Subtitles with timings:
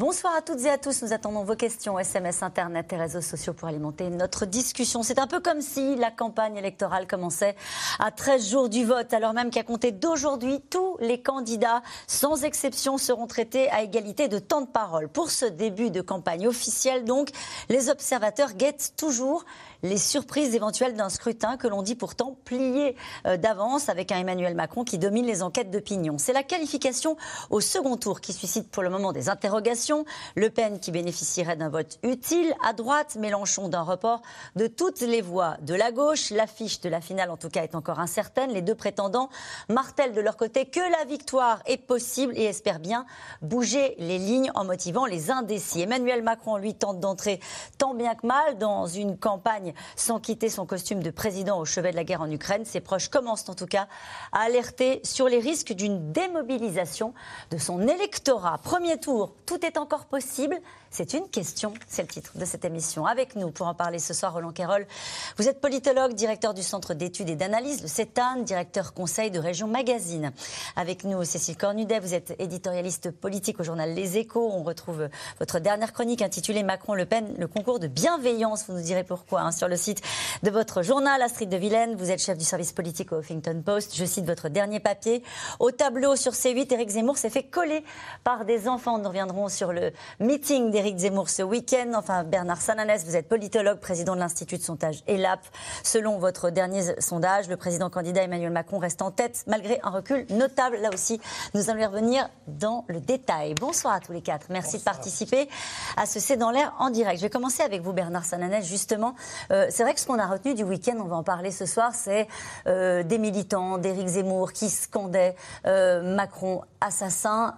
[0.00, 1.02] Bonsoir à toutes et à tous.
[1.02, 5.02] Nous attendons vos questions, SMS, Internet et réseaux sociaux pour alimenter notre discussion.
[5.02, 7.54] C'est un peu comme si la campagne électorale commençait
[7.98, 12.96] à 13 jours du vote, alors même qu'à compter d'aujourd'hui, tous les candidats, sans exception,
[12.96, 15.10] seront traités à égalité de temps de parole.
[15.10, 17.28] Pour ce début de campagne officielle, donc,
[17.68, 19.44] les observateurs guettent toujours
[19.82, 24.54] les surprises éventuelles d'un scrutin que l'on dit pourtant plié euh, d'avance avec un Emmanuel
[24.54, 26.18] Macron qui domine les enquêtes d'opinion.
[26.18, 27.16] C'est la qualification
[27.50, 30.04] au second tour qui suscite pour le moment des interrogations.
[30.34, 32.54] Le Pen qui bénéficierait d'un vote utile.
[32.64, 34.22] À droite, Mélenchon d'un report
[34.56, 36.30] de toutes les voix de la gauche.
[36.30, 38.50] L'affiche de la finale, en tout cas, est encore incertaine.
[38.52, 39.30] Les deux prétendants
[39.68, 43.06] martèlent de leur côté que la victoire est possible et espèrent bien
[43.42, 45.82] bouger les lignes en motivant les indécis.
[45.82, 47.40] Emmanuel Macron, lui, tente d'entrer
[47.78, 51.90] tant bien que mal dans une campagne sans quitter son costume de président au chevet
[51.90, 52.64] de la guerre en Ukraine.
[52.64, 53.88] Ses proches commencent en tout cas
[54.32, 57.14] à alerter sur les risques d'une démobilisation
[57.50, 58.58] de son électorat.
[58.58, 60.58] Premier tour, tout est encore possible.
[60.92, 63.06] C'est une question, c'est le titre de cette émission.
[63.06, 64.88] Avec nous pour en parler ce soir, Roland Quérol.
[65.36, 69.68] Vous êtes politologue, directeur du Centre d'études et d'analyse, le CETAN, directeur conseil de Région
[69.68, 70.32] Magazine.
[70.74, 74.50] Avec nous, Cécile Cornudet, vous êtes éditorialiste politique au journal Les Échos.
[74.52, 75.08] On retrouve
[75.38, 78.64] votre dernière chronique intitulée Macron-Le Pen, le concours de bienveillance.
[78.66, 80.02] Vous nous direz pourquoi hein, sur le site
[80.42, 81.22] de votre journal.
[81.22, 83.94] Astrid de Vilaine, vous êtes chef du service politique au Huffington Post.
[83.94, 85.22] Je cite votre dernier papier.
[85.60, 87.84] Au tableau sur C8, Éric Zemmour s'est fait coller
[88.24, 88.98] par des enfants.
[88.98, 91.92] Nous reviendrons sur le meeting des Éric Zemmour ce week-end.
[91.94, 95.40] Enfin, Bernard Sananès, vous êtes politologue, président de l'Institut de sondage ELAP.
[95.82, 100.24] Selon votre dernier sondage, le président candidat Emmanuel Macron reste en tête malgré un recul
[100.30, 100.78] notable.
[100.78, 101.20] Là aussi,
[101.52, 103.54] nous allons y revenir dans le détail.
[103.56, 104.46] Bonsoir à tous les quatre.
[104.48, 105.50] Merci de participer
[105.98, 107.18] à ce C'est dans l'air en direct.
[107.18, 109.14] Je vais commencer avec vous, Bernard Sananès, justement.
[109.50, 111.66] Euh, c'est vrai que ce qu'on a retenu du week-end, on va en parler ce
[111.66, 112.26] soir, c'est
[112.66, 115.36] euh, des militants d'Éric Zemmour qui scandaient
[115.66, 117.54] euh, Macron assassin.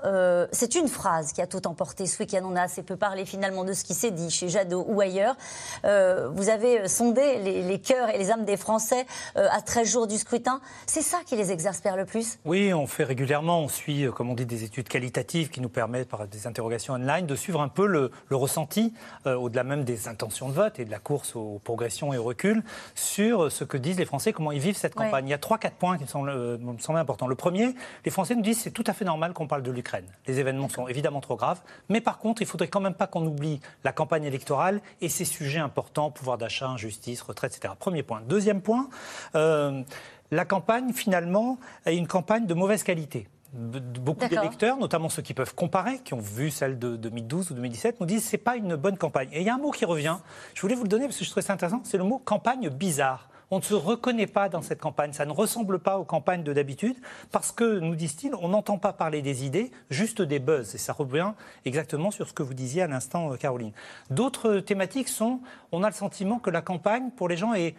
[0.51, 2.41] c'est une phrase qui a tout emporté ce week-end.
[2.45, 5.37] On a assez peu parlé finalement de ce qui s'est dit chez Jadot ou ailleurs.
[5.85, 9.07] Euh, vous avez sondé les, cœurs et les âmes des Français
[9.37, 10.61] euh, à 13 jours du scrutin.
[10.87, 12.39] C'est ça qui les exaspère le plus?
[12.45, 15.69] Oui, on fait régulièrement, on suit, euh, comme on dit, des études qualitatives qui nous
[15.69, 18.93] permettent, par des interrogations online, de suivre un peu le, ressenti,
[19.27, 22.65] au-delà même des intentions de vote et de la course aux progressions et au recul,
[22.95, 25.29] sur ce que disent les Français, comment ils vivent cette campagne.
[25.29, 27.27] Il y a 3-4 points qui me semblent, me semblent importants.
[27.27, 27.75] Le premier,
[28.05, 30.07] les Français nous disent c'est tout à fait normal qu'on parle de l'Ukraine.
[30.27, 33.27] Les événements sont évidemment trop graves, mais par contre, il faudrait quand même pas qu'on
[33.27, 37.75] oublie la campagne électorale et ses sujets importants, pouvoir d'achat, justice, retraite, etc.
[37.79, 38.23] Premier point.
[38.29, 38.89] Deuxième point,
[39.35, 39.83] euh,
[40.31, 45.55] la campagne, finalement, est une campagne de mauvaise qualité beaucoup d'électeurs, notamment ceux qui peuvent
[45.55, 48.57] comparer, qui ont vu celle de 2012 ou 2017, nous disent que ce n'est pas
[48.57, 49.29] une bonne campagne.
[49.33, 50.17] Et il y a un mot qui revient,
[50.55, 52.69] je voulais vous le donner parce que je trouvais ça intéressant, c'est le mot campagne
[52.71, 53.29] bizarre.
[53.55, 55.13] On ne se reconnaît pas dans cette campagne.
[55.13, 56.97] Ça ne ressemble pas aux campagnes de d'habitude
[57.33, 60.75] parce que, nous disent-ils, on n'entend pas parler des idées, juste des buzz.
[60.75, 61.33] Et ça revient
[61.67, 63.73] exactement sur ce que vous disiez à l'instant, euh, Caroline.
[64.09, 65.41] D'autres thématiques sont,
[65.71, 67.75] on a le sentiment que la campagne, pour les gens, est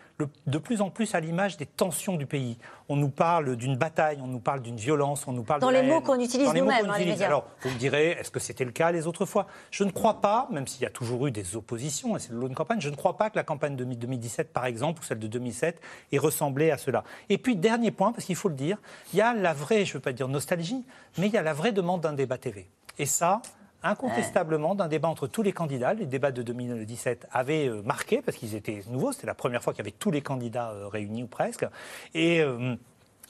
[0.46, 2.60] de plus en plus à l'image des tensions du pays.
[2.90, 5.84] On nous parle d'une bataille, on nous parle d'une violence, on nous parle dans les
[5.84, 6.90] mots qu'on utilise nous-mêmes.
[6.90, 9.48] Hein, Alors, vous me direz, est-ce que c'était le cas les autres fois?
[9.72, 12.40] Je ne crois pas, même s'il y a toujours eu des oppositions, et c'est le
[12.40, 15.04] lot de campagne, je ne crois pas que la campagne de 2017, par exemple, ou
[15.04, 15.80] celle de 2007,
[16.12, 17.04] et ressembler à cela.
[17.30, 18.78] Et puis, dernier point, parce qu'il faut le dire,
[19.14, 20.86] il y a la vraie, je ne veux pas dire nostalgie,
[21.18, 22.68] mais il y a la vraie demande d'un débat TV.
[23.00, 23.42] Et ça,
[23.84, 25.94] incontestablement d'un débat entre tous les candidats.
[25.94, 29.74] Les débats de 2017 avaient euh, marqué, parce qu'ils étaient nouveaux, c'était la première fois
[29.74, 31.66] qu'il y avait tous les candidats euh, réunis ou presque.
[32.14, 32.76] Et euh,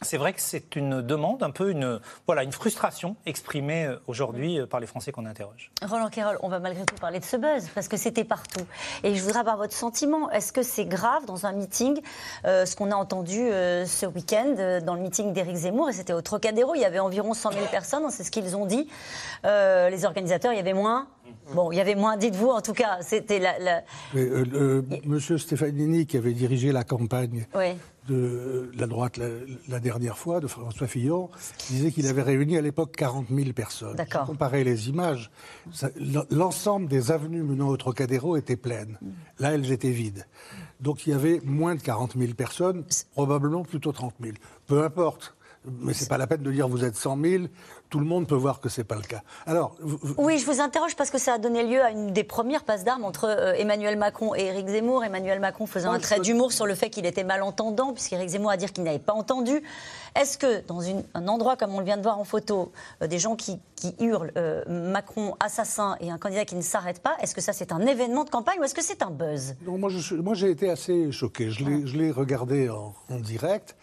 [0.02, 4.59] c'est vrai que c'est une demande, un peu une, voilà, une frustration exprimée euh, aujourd'hui
[4.59, 5.72] euh, par les Français qu'on interroge.
[5.81, 8.66] Roland Quérol, on va malgré tout parler de ce buzz, parce que c'était partout.
[9.04, 10.30] Et je voudrais avoir votre sentiment.
[10.31, 12.02] Est-ce que c'est grave dans un meeting,
[12.46, 16.22] euh, ce qu'on a entendu ce week-end dans le meeting d'Éric Zemmour, et c'était au
[16.22, 18.88] Trocadéro, il y avait environ 100 000 personnes, c'est ce qu'ils ont dit.
[19.44, 21.08] les organisateurs, il y avait moins
[21.54, 23.84] Bon, il y avait moins, dites-vous en tout cas, c'était la...
[25.06, 27.75] Monsieur Stefanini, qui avait dirigé la campagne oui
[28.08, 29.20] de la droite
[29.68, 31.30] la, dernière fois, de François Fillon,
[31.70, 33.96] disait qu'il avait réuni à l'époque 40 000 personnes.
[33.96, 34.25] D'accord.
[34.25, 35.31] Comparer les images,
[36.30, 39.00] l'ensemble des avenues menant au Trocadéro étaient pleines.
[39.40, 40.25] Là, elles étaient vides.
[40.80, 42.84] Donc il y avait moins de 40 000 personnes,
[43.14, 44.36] probablement plutôt 30 000.
[44.68, 45.36] Peu importe.
[45.65, 47.44] Mais c'est pas la peine de dire vous êtes 100 000.
[47.89, 49.21] Tout le monde peut voir que c'est pas le cas.
[49.45, 49.75] Alors,
[50.18, 52.83] oui, je vous interroge parce que ça a donné lieu à une des premières passes
[52.83, 55.04] d'armes entre euh, Emmanuel Macron et Éric Zemmour.
[55.04, 58.57] Emmanuel Macron faisant un trait d'humour sur le fait qu'il était malentendant, puisqu'Éric Zemmour a
[58.57, 59.62] dit qu'il n'avait pas entendu.
[60.15, 60.81] Est-ce que dans
[61.13, 62.71] un endroit comme on le vient de voir en photo,
[63.01, 63.60] euh, des gens qui,
[64.00, 67.74] hurlent euh, Macron assassin et un candidat qui ne s'arrête pas, est-ce que ça c'est
[67.74, 69.56] un événement de campagne ou est-ce que c'est un buzz?
[69.65, 71.51] Non, Moi j'ai été assez choqué.
[71.51, 73.75] Je l'ai regardé en, en direct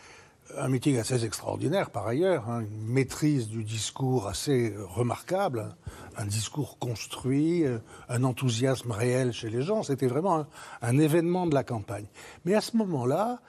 [0.56, 5.76] un meeting assez extraordinaire par ailleurs, hein, une maîtrise du discours assez remarquable,
[6.16, 9.82] un discours construit, euh, un enthousiasme réel chez les gens.
[9.82, 10.46] C'était vraiment
[10.82, 12.06] un, événement de la campagne.
[12.44, 13.40] Mais à ce moment-là,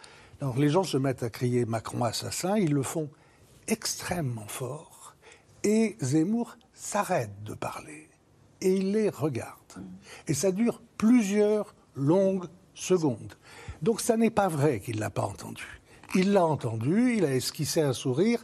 [0.58, 3.10] les gens se mettent à crier Macron assassin, ils le font
[3.68, 5.16] extrêmement fort,
[5.64, 8.10] et Zemmour s'arrête de parler,
[8.62, 9.58] et il les regarde.
[10.28, 13.36] Et ça dure plusieurs longues secondes.
[13.82, 15.81] Donc ça n'est pas vrai qu'il ne l'a pas entendu.
[16.16, 18.44] Il l'a entendu, il a esquissé un sourire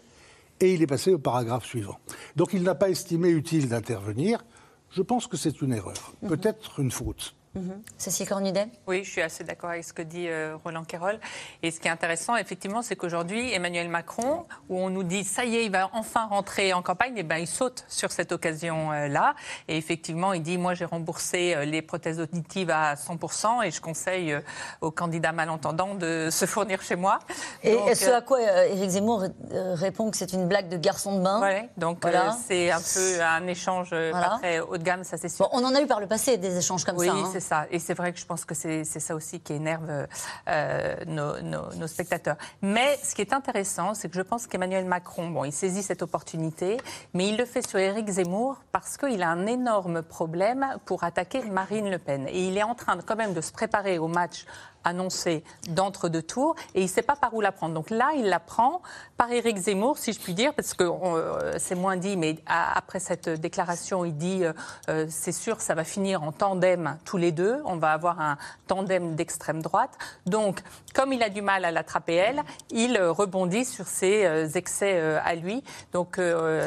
[0.59, 1.99] et il est passé au paragraphe suivant.
[2.35, 4.43] Donc il n'a pas estimé utile d'intervenir.
[4.89, 6.29] Je pense que c'est une erreur, mhm.
[6.29, 7.35] peut-être une faute.
[7.57, 7.81] Mhm.
[7.97, 11.19] Cécile Cornudet Oui, je suis assez d'accord avec ce que dit euh, Roland Quérol.
[11.63, 15.43] Et ce qui est intéressant, effectivement, c'est qu'aujourd'hui, Emmanuel Macron, où on nous dit ça
[15.43, 18.31] y est, il va enfin rentrer en campagne, et eh ben, il saute sur cette
[18.31, 19.35] occasion-là.
[19.67, 23.81] Et effectivement, il dit moi, j'ai remboursé euh, les prothèses auditives à 100% et je
[23.81, 24.41] conseille euh,
[24.81, 27.19] aux candidats malentendants de se fournir chez moi.
[27.63, 31.41] Et ce à quoi Éric Zemmour répond que c'est une blague de garçon de bain
[31.41, 32.05] Oui, donc
[32.47, 35.49] c'est un peu un échange pas très haut de gamme, ça c'est sûr.
[35.51, 37.13] on en a eu par le passé des échanges comme ça.
[37.13, 37.41] Oui,
[37.71, 40.07] Et c'est vrai que je pense que c'est ça aussi qui énerve
[40.47, 42.37] euh, nos, spectateurs.
[42.61, 46.01] Mais ce qui est intéressant, c'est que je pense qu'Emmanuel Macron, bon, il saisit cette
[46.01, 46.77] opportunité,
[47.13, 51.41] mais il le fait sur Éric Zemmour parce qu'il a un énorme problème pour attaquer
[51.43, 52.27] Marine Le Pen.
[52.27, 54.45] Et il est en train quand même de se préparer au match
[54.87, 57.73] annoncé d'entre-deux tours et il ne sait pas par où la prendre.
[57.73, 58.81] Donc là, il la prend
[59.17, 62.99] par Éric Zemmour, si je puis dire, parce que euh, c'est moins dit, mais après
[62.99, 64.53] cette déclaration, il dit euh,
[64.89, 67.61] euh, c'est sûr, ça va finir en tandem tous les deux.
[67.65, 68.37] On va avoir un
[68.67, 69.91] tandem d'extrême droite.
[70.25, 70.61] Donc,
[70.93, 75.63] comme il a du mal à l'attraper elle, il rebondit sur ses excès à lui.
[75.93, 76.19] Donc,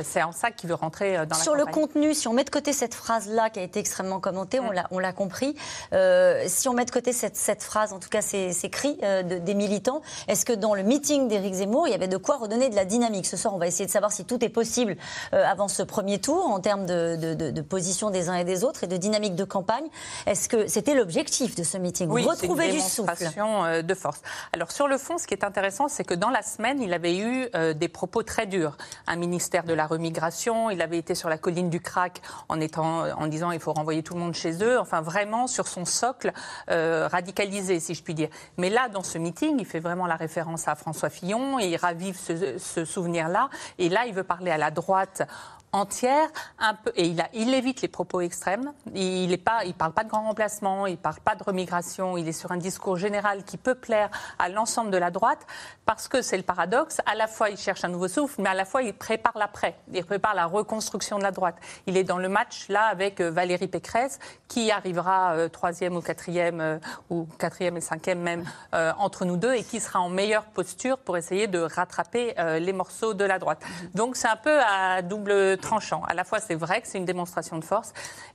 [0.05, 2.51] c'est en ça qu'il veut rentrer dans la Sur le contenu, si on met de
[2.51, 4.73] côté cette phrase-là qui a été extrêmement commentée, mm.
[4.91, 5.57] on l'a compris,
[6.47, 9.55] si on met de côté cette, cette phrase, en tout cas ces, cris euh, des
[9.55, 10.03] militants.
[10.29, 12.85] Est-ce que dans le meeting d'Éric Zemmour, il y avait de quoi redonner de la
[12.85, 14.97] dynamique Ce soir, on va essayer de savoir si tout est possible
[15.33, 18.87] euh, avant ce premier tour en termes de, position des uns et des autres et
[18.87, 19.87] de dynamique de campagne.
[20.27, 22.11] Est-ce que c'était l'objectif de ce meeting?
[22.11, 24.21] Oui, Retrouver une démonstration euh, de force.
[24.53, 27.17] Alors sur le fond, ce qui est intéressant, c'est que dans la semaine, il avait
[27.17, 28.77] eu des propos très durs.
[29.07, 33.05] Un ministère de la remigration, il avait été sur la colline du Crac en, étant,
[33.17, 34.79] en disant il faut renvoyer tout le monde chez eux.
[34.79, 36.33] Enfin, vraiment sur son socle
[36.69, 38.29] radicalisé, si je puis dire.
[38.57, 41.77] Mais là, dans ce meeting, il fait vraiment la référence à François Fillon et il
[41.77, 43.51] ravive ce, ce souvenir-là.
[43.79, 45.23] Et là, il veut parler à la droite
[45.73, 46.29] entière,
[46.59, 48.73] un peu, et il, évite les propos extrêmes.
[48.95, 52.33] Il ne parle pas de grand remplacement, il ne parle pas de remigration, il est
[52.33, 55.47] sur un discours général qui peut plaire à l'ensemble de la droite,
[55.87, 58.55] parce que c'est le paradoxe, à la fois il cherche un nouveau souffle, mais à
[58.55, 61.57] la fois il prépare l'après, il prépare la reconstruction de la droite.
[61.87, 64.19] Il est dans le match là avec euh, Valérie Pécresse,
[64.49, 66.79] qui arrivera euh, troisième ou quatrième, euh,
[67.11, 71.17] ou quatrième et cinquième même, entre nous deux, et qui sera en meilleure posture pour
[71.17, 73.63] essayer de rattraper les morceaux de la droite.
[73.95, 76.03] Donc c'est un peu à double tranchant.
[76.05, 77.93] À la fois, c'est vrai que c'est une démonstration de force.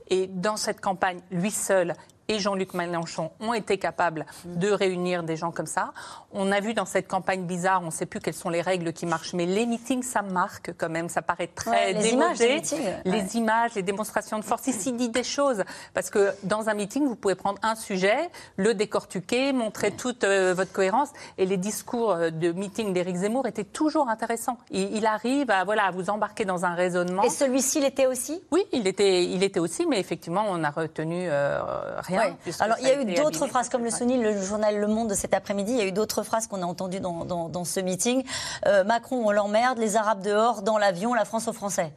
[0.09, 1.93] Et dans cette campagne, lui seul,
[2.27, 5.91] et Jean-Luc Mélenchon ont été capables de réunir des gens comme ça.
[6.31, 8.93] On a vu dans cette campagne bizarre, on ne sait plus quelles sont les règles
[8.93, 13.37] qui marchent, mais les meetings, ça marque quand même, ça paraît très les Images, les,
[13.37, 14.67] images, les démonstrations de force.
[14.67, 15.63] Ici, dit des choses,
[15.93, 20.53] parce que dans un meeting, vous pouvez prendre un sujet, le décortiquer, montrer toute euh,
[20.53, 24.57] votre cohérence, et les discours euh, de meeting d'Éric Zemmour étaient toujours intéressants.
[24.71, 27.23] Il, arrive à, voilà, à vous embarquer dans un raisonnement.
[27.23, 28.41] Et celui-ci l'était aussi?
[28.51, 31.61] Oui, il était, il était aussi, mais effectivement, on a retenu euh,
[31.99, 32.14] rien
[32.59, 35.15] alors, il y a eu d'autres phrases, comme le souligne le journal Le Monde de
[35.15, 38.23] cet après-midi, il y a eu d'autres phrases qu'on a entendues dans, ce meeting.
[38.65, 41.91] Euh, Macron, on l'emmerde, les Arabes dehors, dans l'avion, la France aux Français.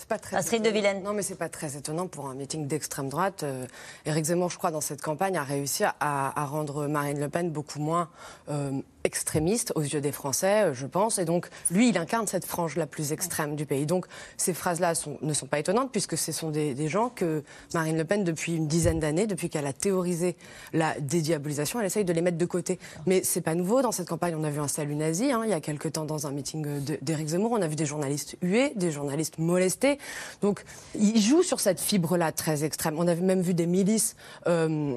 [0.00, 1.02] C'est pas très Astrid de Vilaine.
[1.02, 3.42] Non, mais c'est pas très étonnant pour un meeting d'extrême droite.
[3.42, 3.66] Euh,
[4.06, 7.80] Éric Zemmour, je crois, dans cette campagne, a réussi à, rendre Marine Le Pen beaucoup
[7.80, 8.08] moins
[8.48, 11.18] euh, extrémiste aux yeux des Français, euh, je pense.
[11.18, 13.86] Et donc, lui, il incarne cette frange la plus extrême du pays.
[13.86, 18.04] Donc, ces phrases-là ne sont pas étonnantes, puisque ce sont des, gens que Marine Le
[18.04, 20.36] Pen, depuis une dizaine d'années, depuis qu'elle a théorisé
[20.72, 22.78] la dédiabolisation, elle essaye de les mettre de côté.
[23.06, 23.82] Mais c'est pas nouveau.
[23.82, 26.04] Dans cette campagne, on a vu un salut nazi, hein, il y a quelque temps,
[26.04, 27.52] dans un meeting d'Éric Zemmour.
[27.52, 29.98] On a vu des journalistes hués, des journalistes molestés.
[30.42, 30.64] Donc,
[30.94, 32.94] il joue sur cette fibre-là très extrême.
[32.98, 34.16] On avait même vu des milices
[34.46, 34.94] euh,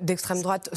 [0.00, 0.70] d'extrême droite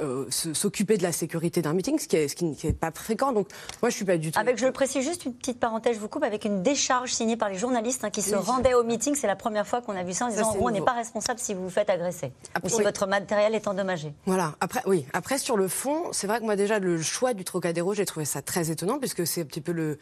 [0.00, 3.32] euh, s'occuper de la sécurité d'un meeting, ce qui est ce qui n'est pas fréquent.
[3.32, 3.48] Donc
[3.80, 4.38] moi, je suis pas du tout.
[4.38, 7.36] Avec, je le précise juste une petite parenthèse, je vous coupe, avec une décharge signée
[7.36, 9.14] par les journalistes hein, qui se rendaient au meeting.
[9.14, 10.92] C'est la première fois qu'on a vu ça en disant en gros, on n'est pas
[10.92, 14.12] responsable si vous vous faites agresser ou si votre matériel est endommagé.
[14.26, 14.54] Voilà.
[14.60, 15.06] Après, oui.
[15.12, 18.24] Après, sur le fond, c'est vrai que moi déjà le choix du Trocadéro, j'ai trouvé
[18.24, 19.98] ça très étonnant puisque c'est un petit peu le,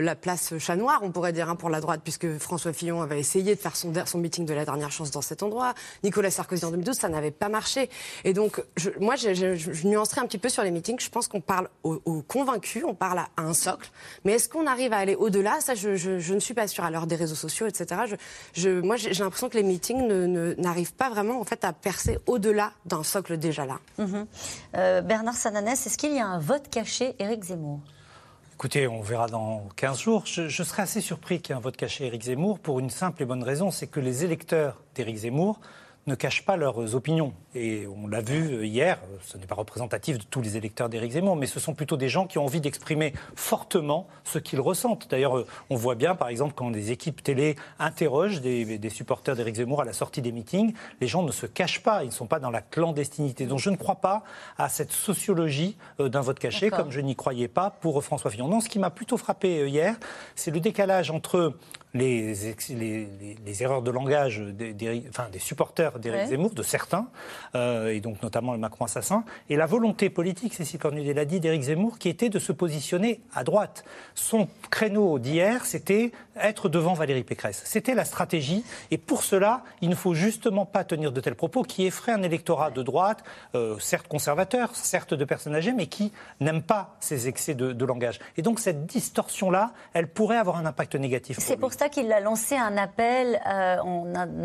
[0.00, 3.18] la place chat noir, on pourrait dire, hein, pour la droite, puisque François Fillon avait
[3.20, 5.74] essayé de faire son, son meeting de la dernière chance dans cet endroit.
[6.02, 7.90] Nicolas Sarkozy en 2012, ça n'avait pas marché.
[8.24, 11.00] Et donc, je, moi, je, je, nuancerai un petit peu sur les meetings.
[11.00, 13.90] Je pense qu'on parle aux, convaincus, on parle à, un socle.
[14.24, 15.60] Mais est-ce qu'on arrive à aller au-delà?
[15.60, 16.84] Ça, je, ne suis pas sûre.
[16.84, 18.00] À l'heure des réseaux sociaux, etc.
[18.82, 20.06] moi, j'ai l'impression que les meetings
[20.58, 23.78] n'arrivent pas vraiment en fait à percer au-delà d'un socle déjà là.
[23.98, 24.26] Mhm.
[24.76, 27.80] Euh, Bernard Sananès, est-ce qu'il y a un vote caché Éric Zemmour?
[28.54, 30.22] Écoutez, on verra dans 15 jours.
[30.26, 32.90] Je, je serais assez surpris qu'il y ait un vote caché Éric Zemmour pour une
[32.90, 35.60] simple et bonne raison, c'est que les électeurs d'Éric Zemmour
[36.06, 37.32] ne cachent pas leurs opinions.
[37.54, 41.36] Et on l'a vu hier, ce n'est pas représentatif de tous les électeurs d'Éric Zemmour,
[41.36, 45.08] mais ce sont plutôt des gens qui ont envie d'exprimer fortement ce qu'ils ressentent.
[45.10, 49.80] D'ailleurs, on voit bien, par exemple, quand des équipes télé interrogent des, supporters d'Éric Zemmour
[49.80, 52.38] à la sortie des meetings, les gens ne se cachent pas, ils ne sont pas
[52.38, 53.46] dans la clandestinité.
[53.46, 54.22] Donc je ne crois pas
[54.58, 58.48] à cette sociologie euh, d'un vote caché, comme je n'y croyais pas pour François Fillon.
[58.48, 59.96] Non, ce qui m'a plutôt frappé euh, hier,
[60.34, 61.54] c'est le décalage entre
[61.94, 62.34] les,
[63.46, 67.08] les, erreurs de langage des, enfin, des supporters d'Éric Zemmour, de certains,
[67.54, 71.38] euh, et donc notamment le Macron assassin, et la volonté politique, Cécile Cornudet l'a dit,
[71.38, 73.84] d'Éric Zemmour, qui était de se positionner à droite.
[74.14, 76.10] Son créneau d'hier, c'était
[76.40, 77.62] être devant Valérie Pécresse.
[77.64, 81.62] C'était la stratégie, et pour cela, il ne faut justement pas tenir de tels propos
[81.62, 83.22] qui effraient un électorat de droite,
[83.54, 88.18] euh, certes conservateur, certes de personnes âgées, mais qui n'aime pas ces excès de, langage.
[88.38, 91.36] Et donc cette distorsion-là, elle pourrait avoir un impact négatif.
[91.38, 94.04] C'est pour ça qu'il a lancé un appel euh, en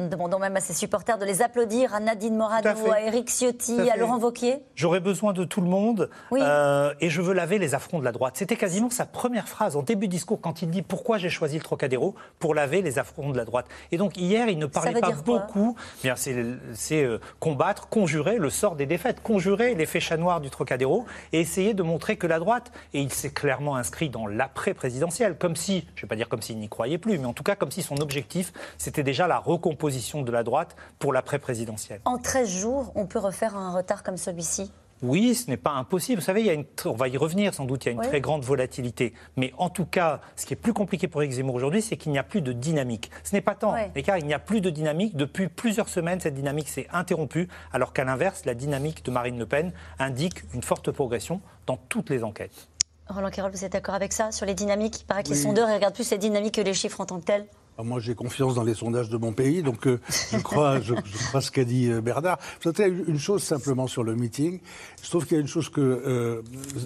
[0.10, 3.89] demandant même à ses supporters de les applaudir, à Nadine Morano, à, à Éric Ciotti,
[3.89, 4.62] à, Laurent Wauquiez.
[4.75, 8.12] J'aurais besoin de tout le monde euh, et je veux laver les affronts de la
[8.12, 8.36] droite.
[8.36, 11.58] C'était quasiment sa première phrase en début de discours quand il dit pourquoi j'ai choisi
[11.58, 13.65] le Trocadéro pour laver les affronts de la droite.
[13.93, 15.77] Et donc hier, il ne parlait pas beaucoup.
[16.03, 21.05] Bien, c'est euh, combattre, conjurer le sort des défaites, conjurer l'effet chat noir du Trocadéro
[21.31, 25.55] et essayer de montrer que la droite, et il s'est clairement inscrit dans l'après-présidentiel, comme
[25.55, 27.55] si, je ne vais pas dire comme s'il n'y croyait plus, mais en tout cas
[27.55, 32.01] comme si son objectif, c'était déjà la recomposition de la droite pour l'après-présidentielle.
[32.03, 34.69] En 13 jours, on peut refaire un retard comme celui-ci?
[35.01, 36.20] Oui, ce n'est pas impossible.
[36.20, 37.94] Vous savez, il y a une, on va y revenir sans doute, il y a
[37.94, 39.13] une très grande volatilité.
[39.38, 42.18] Mais en tout cas, ce qui est plus compliqué pour Zemmour aujourd'hui, c'est qu'il n'y
[42.20, 43.12] a plus de dynamique.
[43.24, 45.15] Ce n'est pas tant, car il n'y a plus de dynamique.
[45.15, 49.46] Depuis plusieurs semaines, cette dynamique s'est interrompue, alors qu'à l'inverse, la dynamique de Marine Le
[49.46, 52.68] Pen indique une forte progression dans toutes les enquêtes.
[53.08, 55.01] Roland Quérol, vous êtes d'accord avec ça Sur les dynamiques?
[55.01, 57.25] Il paraît que les sondeurs regardent plus les dynamiques que les chiffres en tant que
[57.25, 57.48] tels
[57.83, 60.00] moi, j'ai confiance dans les sondages de mon pays, donc euh,
[60.31, 60.93] je, crois, je,
[61.29, 62.38] crois ce qu'a dit euh, Bernard.
[62.59, 64.59] Je voudrais une chose simplement sur le meeting.
[65.01, 66.41] Je trouve qu'il y a une chose que euh,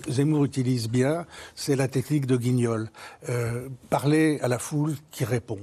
[0.07, 2.89] Zemmour utilise bien, c'est la technique de Guignol.
[3.89, 5.59] parler à la foule qui répond.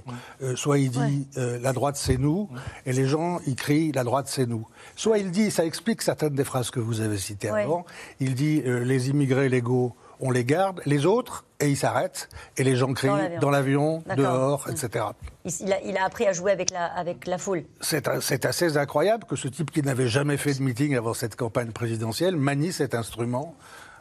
[0.55, 2.49] soit il dit la droite c'est nous,
[2.87, 4.67] et les gens ils crient la droite c'est nous.
[4.97, 7.85] Soit il dit, ça explique certaines des phrases que vous avez citées avant,
[8.19, 12.77] il dit les immigrés légaux on les garde, les autres, et ils s'arrêtent, et les
[12.77, 15.07] gens crient dans l'avion, dehors, etc.
[15.45, 17.65] Il a, il a, appris à jouer avec la, avec la foule.
[17.81, 21.73] C'est assez incroyable que ce type qui n'avait jamais fait de meeting avant cette campagne
[21.73, 23.55] présidentielle manie cet instrument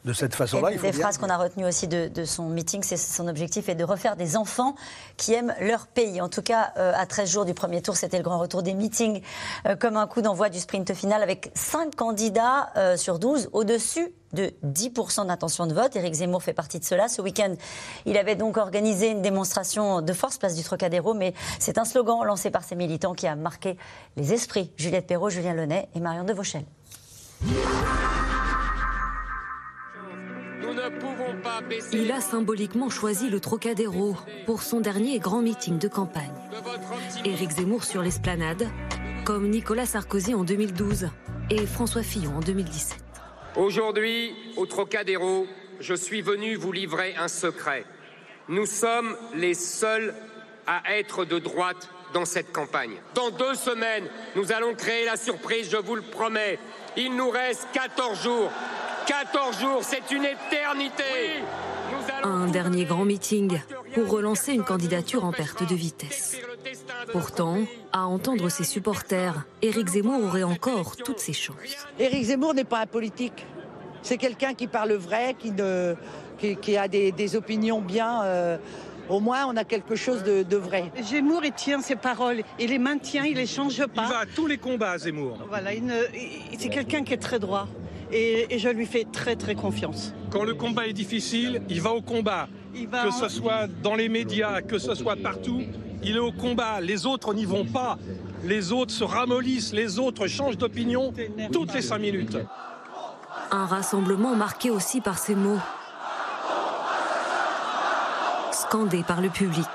[0.06, 0.72] de cette façon-là.
[0.72, 4.16] Des phrases qu'on a retenues aussi de, son meeting, c'est son objectif est de refaire
[4.16, 4.76] des enfants
[5.18, 6.22] qui aiment leur pays.
[6.22, 8.74] En tout cas, euh, à 13 jours du premier tour, c'était le grand retour des
[8.74, 9.22] meetings,
[9.68, 14.14] euh, comme un coup d'envoi du sprint final avec 5 candidats euh, sur 12 au-dessus
[14.34, 15.96] de 10% d'intention de vote.
[15.96, 17.08] Éric Zemmour fait partie de cela.
[17.08, 17.56] Ce week-end,
[18.06, 22.24] il avait donc organisé une démonstration de force place du Trocadéro, mais c'est un slogan
[22.24, 23.78] lancé par ses militants qui a marqué
[24.18, 24.72] les esprits.
[24.78, 26.64] Juliette Perrault, Julien Lenet et Marion de Vauchel.
[31.92, 36.32] Il a symboliquement choisi le Trocadéro pour son dernier grand meeting de campagne.
[37.26, 38.68] Éric Zemmour sur l'esplanade,
[39.26, 41.10] comme Nicolas Sarkozy en 2012
[41.50, 42.98] et François Fillon en 2017.
[43.56, 45.48] Aujourd'hui, au Trocadéro,
[45.80, 47.86] je suis venu vous livrer un secret.
[48.48, 50.14] Nous sommes les seuls
[50.68, 52.96] à être de droite dans cette campagne.
[53.16, 56.60] Dans deux semaines, nous allons créer la surprise, je vous le promets.
[56.98, 58.52] Il nous reste 14 jours
[59.10, 61.42] 14 jours, c'est une éternité.
[62.22, 63.60] Un dernier grand meeting
[63.96, 66.38] pour relancer une candidature en perte de vitesse.
[67.12, 67.58] Pourtant,
[67.92, 71.88] à entendre ses supporters, Éric Zemmour aurait encore toutes ses chances.
[71.98, 73.48] Éric Zemmour n'est pas un politique.
[74.04, 75.54] C'est quelqu'un qui parle vrai, qui,
[76.62, 78.22] qui, a des, opinions bien.
[78.22, 78.58] Euh,
[79.10, 80.92] au moins, on a quelque chose de, vrai.
[81.02, 82.44] Zemmour, il tient ses paroles.
[82.60, 84.04] Il les maintient, il les change pas.
[84.04, 85.40] Il va à tous les combats, Zemmour.
[85.50, 85.72] Voilà,
[86.60, 87.68] c'est quelqu'un qui est très droit.
[88.12, 90.14] Et, je lui fais très très confiance.
[90.32, 92.48] Quand le combat est difficile, il va au combat.
[92.74, 95.64] Que ce soit dans les médias, que ce soit partout,
[96.04, 96.82] il est au combat.
[96.82, 97.98] Les autres n'y vont pas.
[98.44, 101.14] Les autres se ramollissent, les autres changent d'opinion
[101.52, 102.38] toutes les cinq minutes.
[103.52, 105.60] Un rassemblement marqué aussi par ces mots.
[108.52, 109.68] Scandés par le public.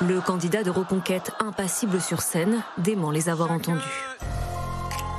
[0.00, 3.80] Le candidat de Reconquête, impassible sur scène, dément les avoir entendus.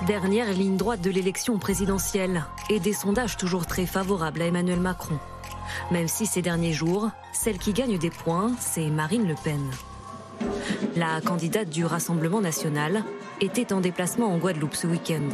[0.07, 5.17] Dernière ligne droite de l'élection présidentielle et des sondages toujours très favorables à Emmanuel Macron.
[5.91, 9.61] Même si ces derniers jours, celle qui gagne des points, c'est Marine Le Pen.
[10.97, 13.03] La candidate du Rassemblement national
[13.39, 15.29] était en déplacement en Guadeloupe ce week-end.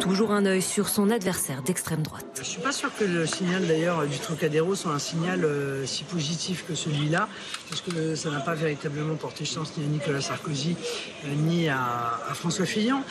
[0.00, 2.24] Toujours un œil sur son adversaire d'extrême droite.
[2.34, 5.84] Je ne suis pas sûr que le signal d'ailleurs du Trocadéro soit un signal euh,
[5.86, 7.28] si positif que celui-là,
[7.68, 10.76] parce que ça n'a pas véritablement porté chance ni à Nicolas Sarkozy
[11.24, 13.02] euh, ni à, François Fillon.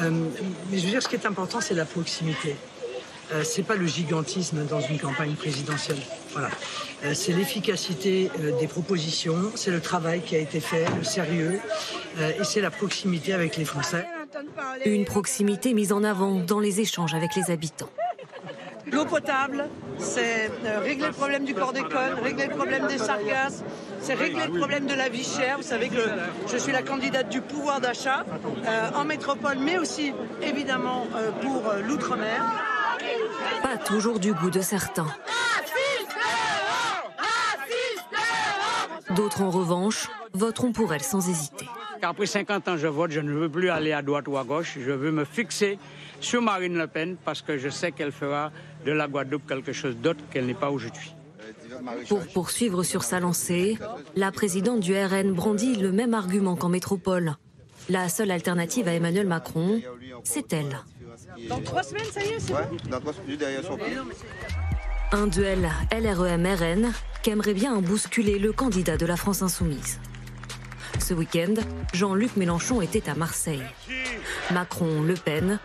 [0.00, 0.10] Euh,
[0.70, 2.56] mais je veux dire, ce qui est important, c'est la proximité.
[3.32, 5.98] Euh, c'est pas le gigantisme dans une campagne présidentielle.
[6.32, 6.48] Voilà.
[7.14, 11.60] C'est l'efficacité des propositions, c'est le travail qui a été fait, le sérieux,
[12.18, 14.04] et c'est la proximité avec les Français.
[14.84, 17.90] Une proximité mise en avant dans les échanges avec les habitants.
[18.90, 19.68] L'eau potable,
[19.98, 20.50] c'est
[20.82, 23.62] régler le problème du d'école, régler le problème des sargasses,
[24.00, 25.58] c'est régler le problème de la vie chère.
[25.58, 26.00] Vous savez que
[26.50, 28.24] je suis la candidate du pouvoir d'achat
[28.94, 31.06] en métropole, mais aussi évidemment
[31.42, 32.42] pour l'outre-mer.
[33.62, 35.06] Pas toujours du goût de certains.
[39.10, 41.68] D'autres, en revanche, voteront pour elle sans hésiter.
[42.02, 44.78] Après 50 ans, je vote, je ne veux plus aller à droite ou à gauche.
[44.80, 45.78] Je veux me fixer
[46.20, 48.52] sur Marine Le Pen parce que je sais qu'elle fera
[48.84, 51.14] de la Guadeloupe quelque chose d'autre qu'elle n'est pas aujourd'hui.
[52.08, 53.78] Pour poursuivre sur sa lancée,
[54.16, 57.34] la présidente du RN brandit le même argument qu'en métropole.
[57.88, 59.80] La seule alternative à Emmanuel Macron,
[60.24, 60.78] c'est elle.
[61.48, 63.78] Dans trois semaines, ça y est, c'est ouais, dans trois semaines, derrière son
[65.12, 70.00] Un duel LREM-RN qu'aimerait bien bousculer le candidat de la France insoumise.
[70.98, 71.54] Ce week-end,
[71.92, 73.62] Jean-Luc Mélenchon était à Marseille.
[74.50, 75.58] Macron, Le Pen,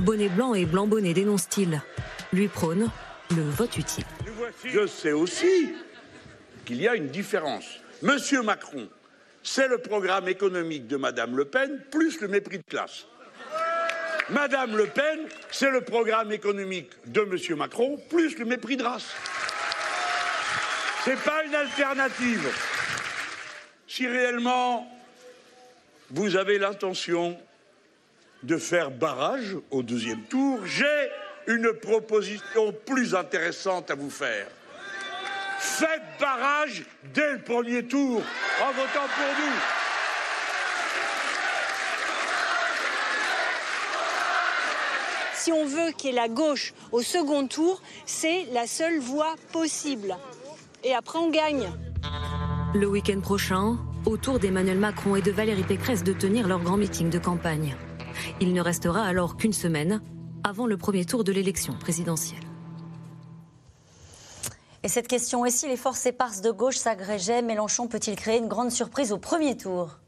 [0.00, 1.80] bonnet blanc et blanc bonnet dénonce-t-il,
[2.32, 2.90] lui prône
[3.36, 4.04] le vote utile.
[4.64, 5.74] Je sais aussi
[6.64, 7.64] qu'il y a une différence.
[8.02, 8.88] Monsieur Macron,
[9.42, 13.06] c'est le programme économique de Madame Le Pen plus le mépris de classe.
[14.30, 15.20] Madame Le Pen,
[15.50, 17.56] c'est le programme économique de M.
[17.56, 19.08] Macron, plus le mépris de race.
[21.04, 22.48] Ce n'est pas une alternative.
[23.90, 24.88] Si réellement
[26.10, 27.36] vous avez l'intention
[28.44, 31.10] de faire barrage au deuxième tour, j'ai
[31.48, 34.46] une proposition plus intéressante à vous faire.
[35.58, 38.22] Faites barrage dès le premier tour
[38.62, 39.56] en votant pour nous.
[45.34, 49.34] si on veut qu'il y ait la gauche au second tour, c'est la seule voie
[49.52, 50.16] possible.
[50.84, 51.68] Et après, on gagne.
[52.72, 56.76] Le week-end prochain, au tour d'Emmanuel Macron et de Valérie Pécresse de tenir leur grand
[56.76, 57.74] meeting de campagne.
[58.40, 60.00] Il ne restera alors qu'une semaine
[60.44, 62.44] avant le premier tour de l'élection présidentielle.
[64.84, 68.46] Et cette question, et si les forces éparses de gauche s'agrégeaient, Mélenchon peut-il créer une
[68.46, 69.98] grande surprise au premier tour?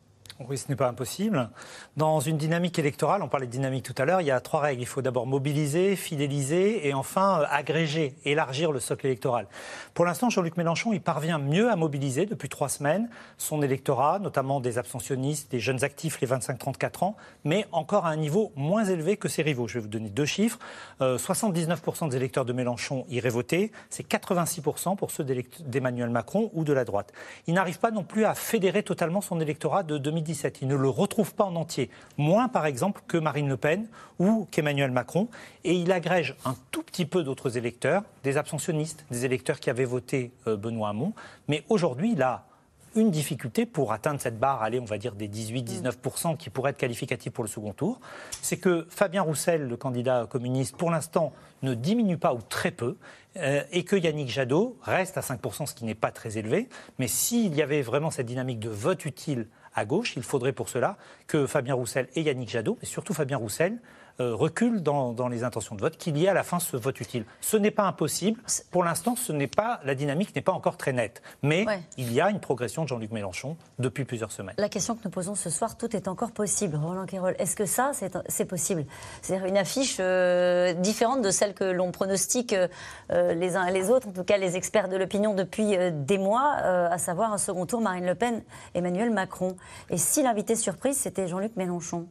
[0.49, 1.51] Oui, ce n'est pas impossible.
[1.97, 4.61] Dans une dynamique électorale, on parlait de dynamique tout à l'heure, il y a trois
[4.61, 4.83] règles.
[4.83, 9.47] Il faut d'abord mobiliser, fidéliser et enfin euh, agréger, élargir le socle électoral.
[9.95, 14.61] Pour l'instant, Jean-Luc Mélenchon, il parvient mieux à mobiliser depuis trois semaines son électorat, notamment
[14.61, 19.16] des abstentionnistes, des jeunes actifs, les 25-34 ans, mais encore à un niveau moins élevé
[19.16, 19.68] que ses rivaux.
[19.68, 20.59] Je vais vous donner deux chiffres.
[21.01, 26.64] 79% euh, des électeurs de Mélenchon iraient voter, c'est 86% pour ceux d'Emmanuel Macron ou
[26.64, 27.12] de la droite.
[27.47, 30.62] Il n'arrive pas non plus à fédérer totalement son électorat de 2017.
[30.62, 31.90] Il ne le retrouve pas en entier.
[32.16, 35.28] Moins, par exemple, que Marine Le Pen ou qu'Emmanuel Macron.
[35.64, 39.85] Et il agrège un tout petit peu d'autres électeurs, des abstentionnistes, des électeurs qui avaient
[39.85, 41.12] voté euh, Benoît Hamon.
[41.48, 42.46] Mais aujourd'hui, il a
[42.94, 46.78] une difficulté pour atteindre cette barre, allez, on va dire des 18-19% qui pourrait être
[46.78, 48.00] qualificatif pour le second tour,
[48.42, 51.32] c'est que Fabien Roussel, le candidat communiste, pour l'instant,
[51.62, 52.98] ne diminue pas ou très peu,
[53.38, 56.68] euh, et que Yannick Jadot reste à 5%, ce qui n'est pas très élevé.
[56.98, 60.16] Mais s'il y avait vraiment cette dynamique de vote utile à gauche.
[60.16, 63.78] Il faudrait pour cela que Fabien Roussel et Yannick Jadot, mais surtout Fabien Roussel,
[64.22, 67.00] euh, recule dans, les intentions de vote, qu'il y ait à la fin ce vote
[67.00, 67.24] utile.
[67.40, 68.40] Ce n'est pas impossible.
[68.70, 72.20] Pour l'instant, ce n'est pas la dynamique n'est pas encore très nette, mais il y
[72.20, 74.54] a une progression de Jean-Luc Mélenchon depuis plusieurs semaines.
[74.58, 76.76] La question que nous posons ce soir, tout est encore possible.
[76.76, 77.92] Roland Quérol, est-ce que ça,
[78.28, 78.85] c'est possible?
[79.20, 83.90] C'est-à-dire une affiche euh, différente de celle que l'on pronostique euh, les uns et les
[83.90, 87.66] autres, en tout cas les experts de l'opinion depuis des mois, à savoir un second
[87.66, 88.42] tour Marine Le Pen,
[88.74, 89.56] Emmanuel Macron.
[89.90, 92.06] Et si l'invité surprise, c'était Jean-Luc Mélenchon?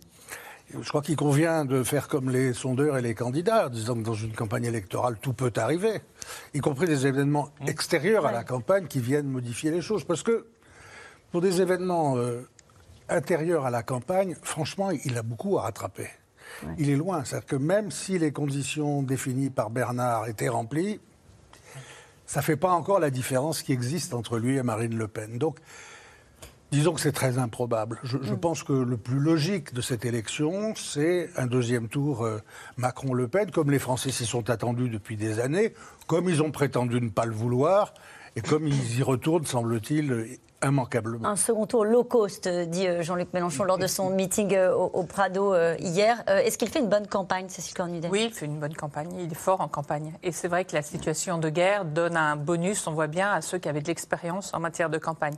[0.80, 4.14] Je crois qu'il convient de faire comme les sondeurs et les candidats, disant que dans
[4.14, 6.02] une campagne électorale, tout peut arriver,
[6.54, 7.68] y compris des événements mmh.
[7.70, 10.04] extérieurs à la campagne qui viennent modifier les choses.
[10.04, 10.48] Parce que
[11.32, 12.48] pour des événements euh,
[13.10, 16.10] intérieurs à la campagne, franchement, il a beaucoup à rattraper.
[16.78, 17.24] Il est loin.
[17.24, 21.00] C'est-à-dire que même si les conditions définies par Bernard étaient remplies,
[22.26, 25.38] ça ne fait pas encore la différence qui existe entre lui et Marine Le Pen.
[25.38, 25.58] Donc,
[26.72, 28.00] Disons que c'est très improbable.
[28.04, 28.40] Je, mm.
[28.40, 32.40] pense que le plus logique de cette élection, c'est un deuxième tour euh,
[32.78, 35.74] Macron-Le Pen, comme les Français s'y sont attendus depuis des années,
[36.08, 37.94] comme ils ont prétendu ne pas le vouloir,
[38.38, 41.28] et comme ils y retournent, semble-t-il, immanquablement.
[41.28, 45.04] Un second tour low cost, euh, dit euh, Jean-Luc Mélenchon lors de son meeting au,
[45.04, 46.24] Prado hier.
[46.28, 48.08] Est-ce qu'il fait une bonne campagne, Cécile Cornudet?
[48.10, 49.10] Oui, il fait une bonne campagne.
[49.20, 50.14] Il est fort en campagne.
[50.24, 53.42] Et c'est vrai que la situation de guerre donne un bonus, on voit bien, à
[53.42, 55.36] ceux qui avaient de l'expérience en matière de campagne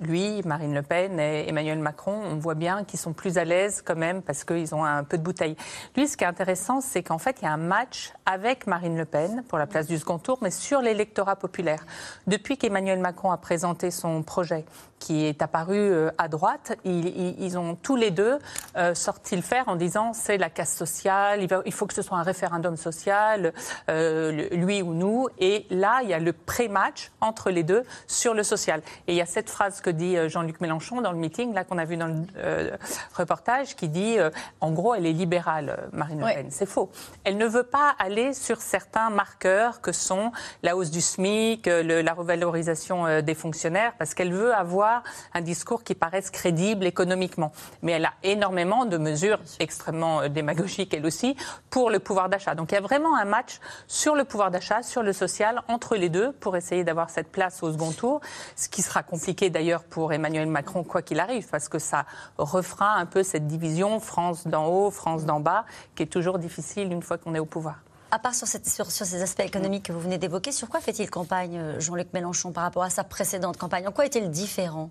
[0.00, 3.82] lui, Marine Le Pen et Emmanuel Macron, on voit bien qu'ils sont plus à l'aise
[3.84, 5.56] quand même parce qu'ils ont un peu de bouteille.
[5.96, 8.96] Lui, ce qui est intéressant, c'est qu'en fait, il y a un match avec Marine
[8.96, 11.84] Le Pen pour la place du second tour, mais sur l'électorat populaire.
[12.26, 14.64] Depuis qu'Emmanuel Macron a présenté son projet, projet
[15.00, 18.38] qui est apparu euh, à droite, ils, ont tous les deux
[18.76, 22.18] euh, sorti le fer en disant c'est la casse sociale, il, faut que ce soit
[22.18, 23.52] un référendum social,
[23.88, 25.26] euh, lui ou nous.
[25.38, 28.82] Et là, il y a le pré-match entre les deux sur le social.
[29.08, 31.78] Et il y a cette phrase que dit Jean-Luc Mélenchon dans le meeting, là qu'on
[31.78, 32.76] a vu dans le euh,
[33.14, 36.46] reportage, qui dit, euh, en gros, elle est libérale, Marine Le Pen.
[36.50, 36.90] C'est faux.
[37.24, 40.32] Elle ne veut pas aller sur certains marqueurs que sont
[40.62, 44.89] la hausse du SMIC, la revalorisation des fonctionnaires, parce qu'elle veut avoir
[45.34, 47.52] un discours qui paraisse crédible économiquement.
[47.82, 51.36] Mais elle a énormément de mesures extrêmement démagogiques, elle aussi,
[51.70, 52.54] pour le pouvoir d'achat.
[52.54, 55.96] Donc il y a vraiment un match sur le pouvoir d'achat, sur le social, entre
[55.96, 58.20] les deux, pour essayer d'avoir cette place au second tour,
[58.56, 62.04] ce qui sera compliqué d'ailleurs pour Emmanuel Macron, quoi qu'il arrive, parce que ça
[62.38, 66.92] refera un peu cette division France d'en haut, France d'en bas, qui est toujours difficile
[66.92, 67.76] une fois qu'on est au pouvoir.
[68.12, 71.78] À part sur, ces aspects économiques que vous venez d'évoquer, sur quoi fait-il campagne, euh,
[71.78, 73.86] Jean-Luc Mélenchon, par rapport à sa précédente campagne?
[73.86, 74.90] En quoi est-il différent?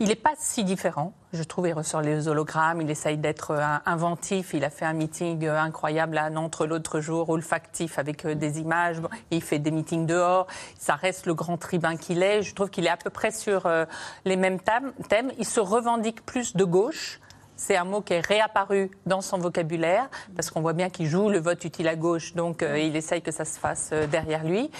[0.00, 1.12] Il n'est pas si différent.
[1.34, 4.54] Je trouve, il ressort les hologrammes, il essaye d'être euh, inventif.
[4.54, 8.96] Il a fait un meeting euh, incroyable à Nantes l'autre jour, olfactif, avec des images.
[9.30, 10.46] Il fait des meetings dehors.
[10.78, 12.40] Ça reste le grand tribun qu'il est.
[12.40, 13.68] Je trouve qu'il est à peu près sur
[14.24, 15.32] les mêmes thèmes.
[15.38, 17.20] Il se revendique plus de gauche.
[17.56, 21.28] C'est un mot qui est réapparu dans son vocabulaire, parce qu'on voit bien qu'il joue
[21.28, 24.42] le vote utile à gauche, donc euh, il essaye que ça se fasse euh, derrière
[24.44, 24.70] lui.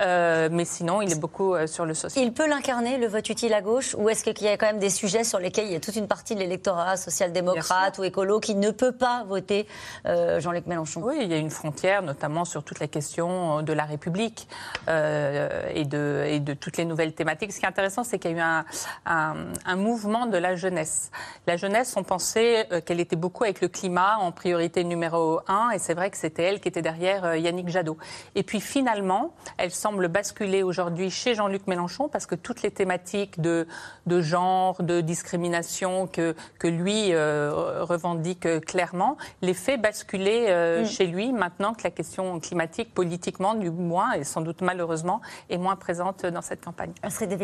[0.00, 2.24] Euh, mais sinon, il est beaucoup sur le social.
[2.24, 4.80] Il peut l'incarner, le vote utile à gauche, ou est-ce qu'il y a quand même
[4.80, 8.40] des sujets sur lesquels il y a toute une partie de l'électorat social-démocrate ou écolo
[8.40, 9.66] qui ne peut pas voter
[10.04, 11.02] Jean-Luc Mélenchon?
[11.04, 14.48] Oui, il y a une frontière, notamment sur toute la question de la République
[14.88, 17.52] et, de, et, de, toutes les nouvelles thématiques.
[17.52, 18.64] Ce qui est intéressant, c'est qu'il y a eu un,
[19.06, 21.10] un, un mouvement de la jeunesse.
[21.46, 25.70] La jeunesse, on pense euh, qu'elle était beaucoup avec le climat en priorité numéro un,
[25.70, 27.96] et c'est vrai que c'était elle qui était derrière euh, Yannick Jadot.
[28.34, 33.40] Et puis finalement, elle semble basculer aujourd'hui chez Jean-Luc Mélenchon parce que toutes les thématiques
[33.40, 33.66] de,
[34.06, 40.86] de genre, de discrimination que, que lui euh, revendique clairement, les fait basculer mm.
[40.86, 45.58] chez lui maintenant que la question climatique, politiquement du moins, et sans doute malheureusement, est
[45.58, 46.92] moins présente dans cette campagne.
[47.02, 47.34] Astrid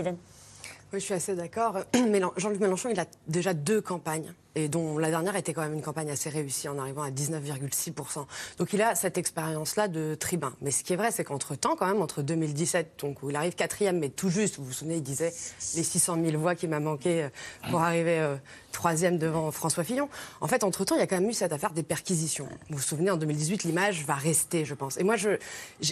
[0.93, 1.79] oui, je suis assez d'accord.
[2.37, 5.83] Jean-Luc Mélenchon, il a déjà deux campagnes et dont la dernière était quand même une
[5.83, 8.27] campagne assez réussie en arrivant à 19,6%.
[8.59, 10.53] Donc il a cette expérience-là de tribun.
[10.61, 13.55] Mais ce qui est vrai, c'est qu'entre-temps, quand même, entre 2017, donc où il arrive
[13.55, 15.33] quatrième, mais tout juste, vous vous souvenez, il disait
[15.75, 17.29] les 600 000 voix qui m'a manqué euh,
[17.71, 18.37] pour arriver euh,
[18.73, 20.09] troisième devant François Fillon.
[20.41, 22.49] En fait, entre-temps, il y a quand même eu cette affaire des perquisitions.
[22.69, 24.99] Vous vous souvenez, en 2018, l'image va rester, je pense.
[24.99, 25.31] Et moi, je...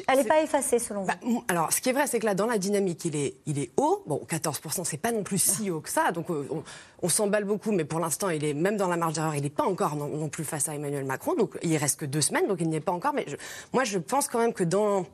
[0.07, 2.35] Elle n'est pas effacée, selon bah, vous Alors, ce qui est vrai, c'est que là,
[2.35, 4.03] dans la dynamique, il est, il est haut.
[4.07, 6.13] Bon, 14%, c'est pas non plus si haut que ça.
[6.13, 6.63] Donc, euh, on,
[7.03, 9.51] on s'emballe beaucoup, mais pour l'instant, il est même dans la marge d'erreur, il n'est
[9.51, 11.35] pas encore non, plus face à Emmanuel Macron.
[11.35, 13.13] Donc il reste que deux semaines, donc il n'y est pas encore.
[13.15, 13.27] Mais
[13.73, 15.07] moi, je pense quand même que dans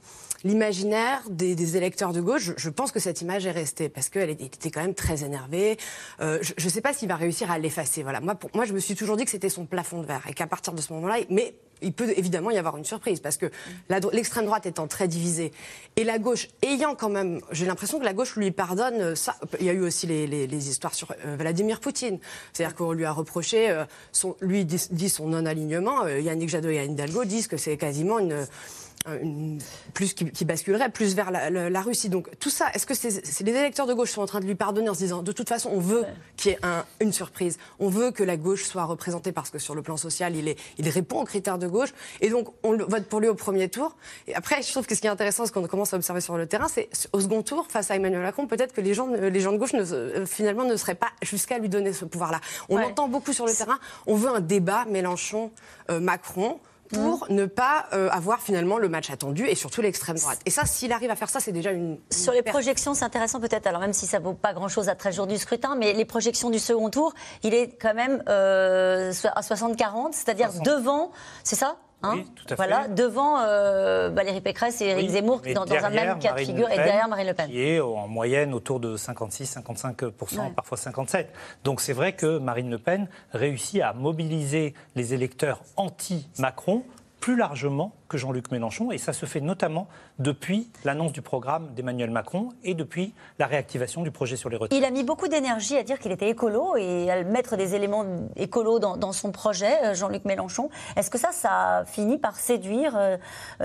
[0.44, 4.70] l'imaginaire des, électeurs de gauche, je, pense que cette image est restée parce qu'elle était
[4.70, 5.78] quand même très énervée.
[6.20, 8.02] Euh, je ne sais pas s'il va réussir à l'effacer.
[8.02, 8.20] Voilà.
[8.20, 10.34] Moi, pour, moi, je me suis toujours dit que c'était son plafond de verre et
[10.34, 13.50] qu'à partir de ce moment-là, mais il peut évidemment y avoir une surprise parce que
[14.12, 15.50] l'extrême droite étant très divisée
[15.96, 19.36] et la gauche ayant quand même, j'ai l'impression que la gauche lui pardonne ça.
[19.60, 22.18] Il y a eu aussi les, histoires sur euh, Vladimir Poutine,
[22.52, 26.06] c'est-à-dire qu'on lui a reproché, euh, son, lui dit, son non-alignement.
[26.06, 28.46] Yannick Jadot et Anne Hidalgo disent que c'est quasiment une
[29.92, 32.08] plus qui, basculerait plus vers la, Russie.
[32.08, 34.54] Donc tout ça, est-ce que c'est les électeurs de gauche sont en train de lui
[34.54, 36.04] pardonner en se disant de toute façon on veut
[36.36, 36.58] qu'il y ait
[37.00, 40.34] une surprise, on veut que la gauche soit représentée parce que sur le plan social
[40.34, 43.34] il, est, il répond aux critères de gauche et donc on vote pour lui au
[43.34, 43.94] premier tour.
[44.26, 46.38] Et après je trouve que ce qui est intéressant, ce qu'on commence à observer sur
[46.38, 49.40] le terrain, c'est au second tour face à Emmanuel Macron, peut-être que les gens, les
[49.40, 52.40] gens de gauche ne, finalement ne seraient pas jusqu'à lui donner ce pouvoir-là.
[52.70, 56.58] On entend beaucoup sur le terrain, on veut un débat Mélenchon-Macron
[56.92, 60.40] pour ne pas euh, avoir finalement le match attendu et surtout l'extrême droite.
[60.46, 61.98] Et ça, s'il arrive à faire ça, c'est déjà une.
[62.10, 65.16] Sur les projections, c'est intéressant peut-être, alors même si ça vaut pas grand-chose à 13
[65.16, 69.40] jours du scrutin, mais les projections du second tour, il est quand même euh, à
[69.40, 71.10] 60-40, c'est-à-dire devant,
[71.42, 71.76] c'est ça?
[72.04, 76.18] Hein oui, tout à voilà, devant euh, Valérie Pécresse et Éric Zemmour, dans, un même
[76.18, 77.46] cas de figure, et derrière Marine Le Pen.
[77.46, 81.26] Qui est en moyenne autour de 56-55%, parfois 57%.
[81.64, 86.82] Donc c'est vrai que Marine Le Pen réussit à mobiliser les électeurs anti-Macron
[87.24, 92.10] plus largement que Jean-Luc Mélenchon, et ça se fait notamment depuis l'annonce du programme d'Emmanuel
[92.10, 94.78] Macron et depuis la réactivation du projet sur les retraites.
[94.78, 98.04] Il a mis beaucoup d'énergie à dire qu'il était écolo et à mettre des éléments
[98.36, 100.68] écolos dans, son projet, euh, Jean-Luc Mélenchon.
[100.96, 103.16] Est-ce que ça, ça a fini par séduire euh,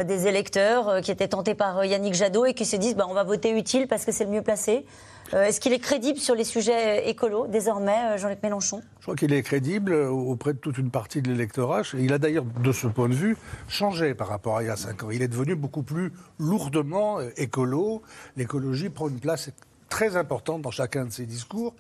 [0.06, 3.14] des électeurs euh, qui étaient tentés par Yannick Jadot et qui se disent bah, on
[3.14, 4.86] va voter utile parce que c'est le mieux placé?
[5.34, 8.82] Est-ce qu'il est crédible sur les sujets écolos désormais, euh, Jean-Luc Mélenchon?
[9.00, 11.82] Je crois qu'il est crédible auprès de toute une partie de l'électorat.
[11.98, 13.38] Il a d'ailleurs, de ce point de vue,
[13.68, 15.10] changé par rapport à il y a cinq ans.
[15.12, 18.02] Il est devenu beaucoup plus lourdement euh, écolo.
[18.38, 19.52] L'écologie prend une place
[19.90, 21.74] très importante dans chacun de ses discours.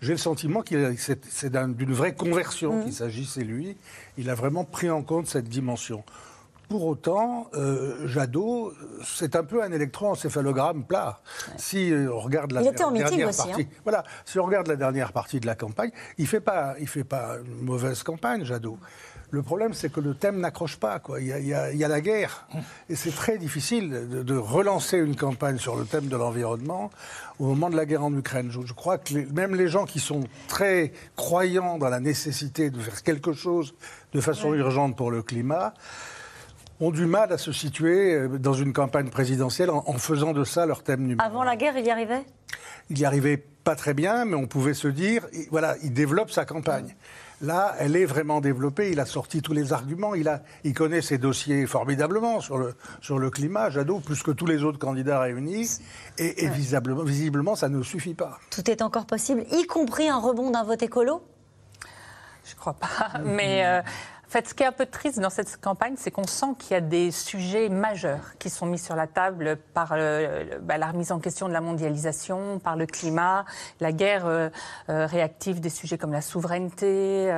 [0.00, 2.84] J'ai le sentiment que c'est d'une vraie conversion mmh.
[2.84, 3.76] qu'il s'agissait, lui.
[4.18, 6.04] Il a vraiment pris en compte cette dimension.
[6.68, 8.72] Pour autant, euh, Jadot,
[9.04, 11.20] c'est un peu un électroencéphalogramme plat.
[11.56, 13.66] Si euh, on regarde la dernière aussi, partie, hein.
[13.82, 17.04] voilà, si on regarde la dernière partie de la campagne, il fait pas, il fait
[17.04, 18.78] pas une mauvaise campagne, Jadot.
[19.34, 21.00] Le problème, c'est que le thème n'accroche pas.
[21.00, 21.20] Quoi.
[21.20, 22.46] Il, y a, la guerre.
[22.88, 23.90] Et c'est très difficile
[24.24, 26.90] de, relancer une campagne sur le thème de l'environnement
[27.40, 28.52] au moment de la guerre en Ukraine.
[28.52, 33.02] Je, crois que même les gens qui sont très croyants dans la nécessité de faire
[33.02, 33.74] quelque chose
[34.12, 35.74] de façon urgente pour le climat,
[36.80, 40.66] ont du mal à se situer euh, dans une campagne présidentielle en, faisant de ça
[40.66, 41.20] leur thème numéro.
[41.22, 42.24] Avant la guerre, il y arrivait?
[42.90, 46.44] Il y arrivait pas très bien, mais on pouvait se dire, voilà, il développe sa
[46.44, 46.94] campagne.
[47.40, 48.90] Là, elle est vraiment développée.
[48.90, 50.14] Il a sorti tous les arguments.
[50.14, 54.30] Il, a, il connaît ses dossiers formidablement sur le, sur le climat, Jadot, plus que
[54.30, 55.80] tous les autres candidats réunis.
[56.18, 58.38] Et, visiblement, visiblement, ça ne suffit pas.
[58.50, 61.22] Tout est encore possible, y compris un rebond d'un vote écolo?
[62.44, 63.18] Je crois pas.
[63.24, 63.64] Mais.
[63.64, 63.82] Euh,
[64.34, 66.74] fait, ce qui est un peu triste dans cette campagne, c'est qu'on sent qu'il y
[66.74, 71.12] a des sujets majeurs qui sont mis sur la table par euh, bah, la remise
[71.12, 73.44] en question de la mondialisation, par le climat,
[73.78, 74.48] la guerre euh,
[74.88, 77.32] euh, réactive des sujets comme la souveraineté.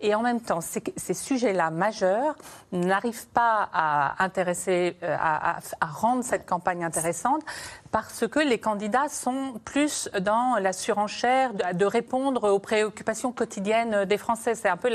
[0.00, 2.36] et en même temps, ces, sujets-là majeurs
[2.70, 7.42] n'arrivent pas à intéresser, à, rendre cette campagne intéressante
[7.90, 14.18] parce que les candidats sont plus dans la surenchère de, répondre aux préoccupations quotidiennes des
[14.18, 14.54] Français.
[14.54, 14.90] C'est un peu.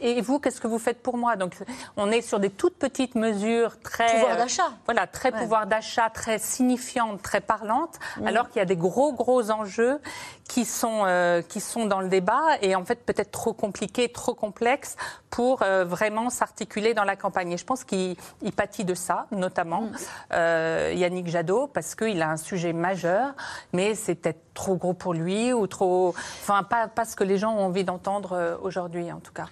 [0.00, 1.36] Et vous, qu'est-ce que vous faites pour moi.
[1.36, 1.54] Donc,
[1.96, 4.70] on est sur des toutes petites mesures très pouvoir d'achat.
[4.84, 9.50] voilà, très pouvoir d'achat, très signifiantes, très parlantes, alors qu'il y a des gros gros
[9.50, 10.00] enjeux
[10.48, 14.34] qui sont euh, qui sont dans le débat et en fait peut-être trop compliqués, trop
[14.34, 14.96] complexes
[15.36, 17.52] pour euh, vraiment s'articuler dans la campagne.
[17.52, 18.16] Et je pense qu'il
[18.56, 19.96] pâtit de ça, notamment mm.
[20.32, 23.34] euh, Yannick Jadot, parce qu'il a un sujet majeur,
[23.74, 26.14] mais c'est peut-être trop gros pour lui ou trop.
[26.40, 29.44] Enfin, pas, pas ce que les gens ont envie d'entendre euh, aujourd'hui, en tout cas.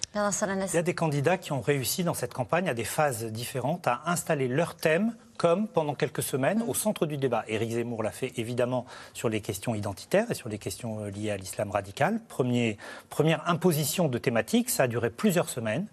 [0.73, 3.85] Il y a des candidats qui ont réussi dans cette campagne à des phases différentes
[3.85, 7.43] à installer leur thème comme pendant quelques semaines au centre du débat.
[7.47, 11.31] Éric Zemmour l'a fait évidemment sur les questions identitaires et sur les questions euh, liées
[11.31, 12.19] à l'islam radical.
[12.27, 15.87] Première imposition de thématique, ça a duré plusieurs semaines.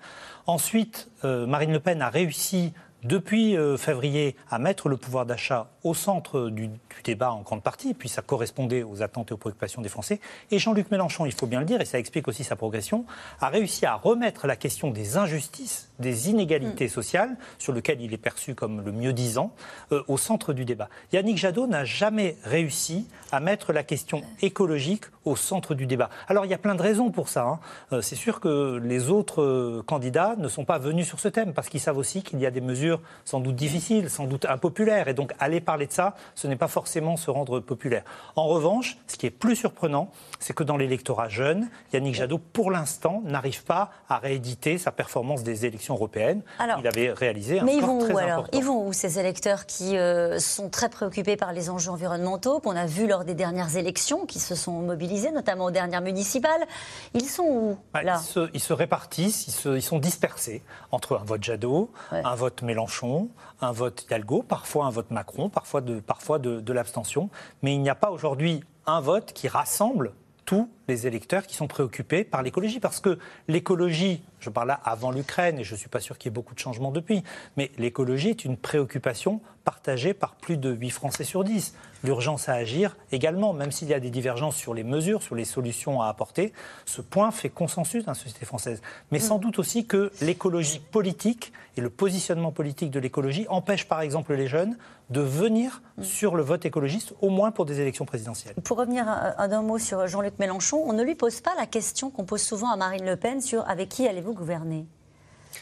[0.46, 2.72] Ensuite, euh, Marine Le Pen a réussi
[3.04, 6.70] depuis février à mettre le pouvoir d'achat au centre du,
[7.04, 10.20] débat en grande partie, puis ça correspondait aux attentes et aux préoccupations des Français.
[10.50, 13.04] Et Jean-Luc Mélenchon, il faut bien le dire, et ça explique aussi sa progression,
[13.40, 16.90] a réussi à remettre la question des injustices, des inégalités mm.
[16.90, 19.52] sociales, sur lequel il est perçu comme le mieux disant,
[19.90, 20.88] euh, au centre du débat.
[21.12, 26.10] Yannick Jadot n'a jamais réussi à mettre la question écologique au centre du débat.
[26.28, 27.44] Alors il y a plein de raisons pour ça.
[27.44, 27.60] Hein.
[27.92, 31.52] Euh, c'est sûr que les autres euh, candidats ne sont pas venus sur ce thème,
[31.52, 35.08] parce qu'ils savent aussi qu'il y a des mesures sans doute difficiles, sans doute impopulaires,
[35.08, 38.04] et donc aller parler de ça, ce n'est pas forcément se rendre populaire.
[38.36, 40.10] En revanche, ce qui est plus surprenant,
[40.42, 45.44] c'est que dans l'électorat jeune, Yannick Jadot, pour l'instant, n'arrive pas à rééditer sa performance
[45.44, 46.42] des élections européennes,
[46.78, 49.96] il avait réalisé un mais ils vont où, alors Ils vont où ces électeurs qui
[49.96, 54.26] euh, sont très préoccupés par les enjeux environnementaux qu'on a vus lors des dernières élections,
[54.26, 56.66] qui se sont mobilisés, notamment aux dernières municipales?
[57.14, 58.20] Ils sont où là?
[58.52, 63.28] ils, se, répartissent, ils, sont dispersés entre un vote Jadot, un vote Mélenchon,
[63.60, 67.30] un vote Hidalgo, parfois un vote Macron, parfois de, parfois de l'abstention.
[67.62, 70.12] Mais il n'y a pas aujourd'hui un vote qui rassemble
[70.44, 72.80] tous les électeurs qui sont préoccupés par l'écologie.
[72.80, 76.30] Parce que l'écologie, je parle là avant l'Ukraine, et je ne suis pas sûr qu'il
[76.30, 77.22] y ait beaucoup de changements depuis,
[77.56, 81.74] mais l'écologie est une préoccupation partagée par plus de 8 Français sur 10.
[82.04, 85.44] L'urgence à agir également, même s'il y a des divergences sur les mesures, sur les
[85.44, 86.52] solutions à apporter,
[86.84, 88.82] ce point fait consensus dans la société française.
[89.12, 94.00] Mais sans doute aussi que l'écologie politique et le positionnement politique de l'écologie empêchent par
[94.00, 94.76] exemple les jeunes
[95.12, 98.54] de venir sur le vote écologiste, au moins pour des élections présidentielles.
[98.64, 99.06] Pour revenir
[99.48, 102.70] d'un mot sur Jean-Luc Mélenchon, on ne lui pose pas la question qu'on pose souvent
[102.70, 104.86] à Marine Le Pen sur avec qui allez-vous gouverner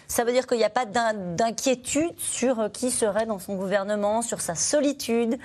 [0.07, 4.41] ça veut dire qu'il n'y a pas d'inquiétude sur qui serait dans son gouvernement, sur
[4.41, 5.39] sa solitude,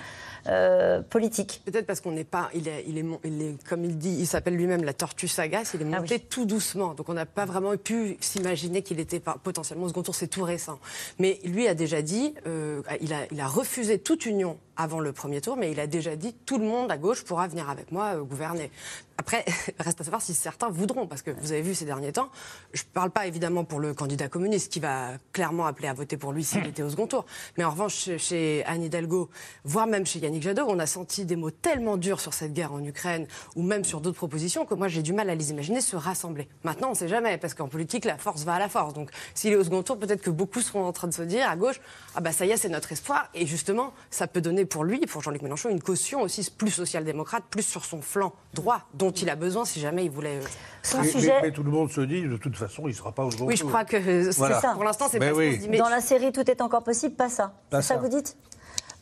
[0.47, 1.61] euh, politique.
[1.65, 2.49] Peut-être parce qu'on n'est pas.
[2.53, 5.73] Il est, il, est, il est, comme il dit, il s'appelle lui-même la tortue sagace.
[5.73, 6.93] Il est ah monté tout doucement.
[6.93, 10.15] Donc on n'a pas vraiment pu s'imaginer qu'il était potentiellement au second tour.
[10.15, 10.79] C'est tout récent.
[11.19, 15.13] Mais lui a déjà dit, euh, il, a, il a refusé toute union avant le
[15.13, 17.91] premier tour, mais il a déjà dit tout le monde à gauche pourra venir avec
[17.91, 18.71] moi euh, gouverner.
[19.17, 19.45] Après,
[19.79, 22.29] reste à savoir si certains voudront, parce que vous avez vu ces derniers temps,
[22.73, 26.17] je ne parle pas évidemment pour le candidat communiste qui va clairement appeler à voter
[26.17, 27.25] pour lui s'il était au second tour,
[27.57, 29.29] mais en revanche chez Anne Hidalgo,
[29.63, 32.73] voire même chez Yannick Jadot, on a senti des mots tellement durs sur cette guerre
[32.73, 35.81] en Ukraine ou même sur d'autres propositions que moi j'ai du mal à les imaginer
[35.81, 36.47] se rassembler.
[36.63, 38.93] Maintenant, on ne sait jamais, parce qu'en politique, la force va à la force.
[38.93, 41.49] Donc s'il est au second tour, peut-être que beaucoup seront en train de se dire
[41.49, 41.79] à gauche,
[42.15, 44.99] ah bah ça y est, c'est notre espoir, et justement, ça peut donner pour lui,
[44.99, 49.29] pour Jean-Luc Mélenchon, une caution aussi plus social-démocrate, plus sur son flanc droit, dont il
[49.29, 50.39] a besoin si jamais il voulait.
[50.39, 51.39] Euh, sujet...
[51.41, 53.55] mais, tout le monde se dit, de toute façon, il ne sera pas au Oui,
[53.55, 54.71] je crois que c'est ça.
[54.73, 55.57] Pour l'instant, c'est pas oui.
[55.57, 55.69] dit.
[55.69, 55.77] Mais...
[55.77, 57.53] Dans la série Tout est encore possible, pas ça.
[57.71, 58.37] C'est ça que vous dites?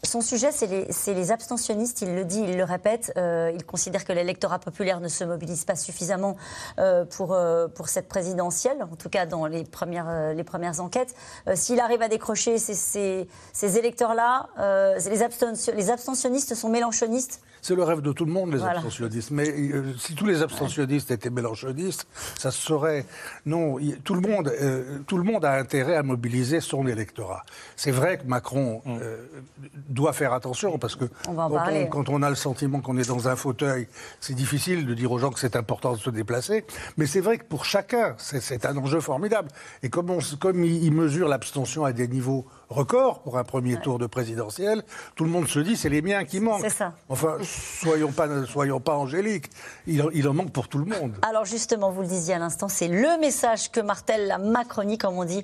[0.04, 2.02] Son sujet, c'est les, abstentionnistes.
[2.02, 3.14] Il le dit, il le répète.
[3.18, 6.36] Euh, il considère que l'électorat populaire ne se mobilise pas suffisamment
[6.80, 11.16] euh, pour, euh, pour cette présidentielle, en tout cas dans les premières, les premières enquêtes.
[11.56, 14.50] S'il arrive à décrocher ces, ces, ces électeurs-là,
[15.06, 19.32] les, les abstentionnistes sont mélanchonistes c'est le rêve de tout le monde, les abstentionnistes.
[19.32, 22.06] Mais euh, si tous les abstentionnistes étaient mélanchonistes,
[22.38, 23.06] ça serait.
[23.46, 27.46] Non, tout, le monde, euh, tout le monde a intérêt à mobiliser son électorat.
[27.78, 29.26] C'est vrai que Macron euh,
[29.94, 31.06] doit faire attention parce que
[31.90, 33.88] quand, on, a le sentiment qu'on est dans un fauteuil,
[34.20, 36.66] c'est difficile de dire aux gens que c'est important de se déplacer.
[36.98, 39.50] Mais c'est vrai que pour chacun, c'est un enjeu formidable.
[39.82, 44.08] Et comme, comme il mesure l'abstention à des niveaux record pour un premier tour de
[44.08, 44.84] présidentiel.
[45.16, 46.62] Tout le monde se dit c'est les miens qui manquent.
[46.62, 46.94] C'est ça.
[47.08, 49.50] Enfin, soyons pas, soyons pas angéliques.
[49.88, 51.14] Il, il, en manque pour tout le monde.
[51.22, 55.18] Alors justement, vous le disiez à l'instant, c'est le message que martèle la Macronie, comme
[55.18, 55.44] on dit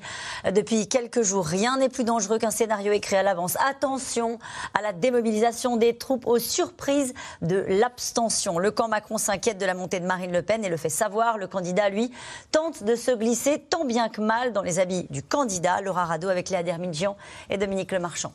[0.52, 1.46] depuis quelques jours.
[1.46, 3.58] Rien n'est plus dangereux qu'un scénario écrit à l'avance.
[3.70, 4.40] Attention
[4.74, 8.60] à la démobilisation des troupes aux surprises de l'abstention.
[8.60, 11.38] Le camp Macron s'inquiète de la montée de Marine Le Pen et le fait savoir.
[11.38, 12.12] Le candidat, lui,
[12.52, 15.82] tente de se glisser tant bien que mal dans les habits du candidat.
[15.82, 17.16] Laura Rado avec Léa Dermidjian
[17.50, 18.34] et Dominique Lemarchand.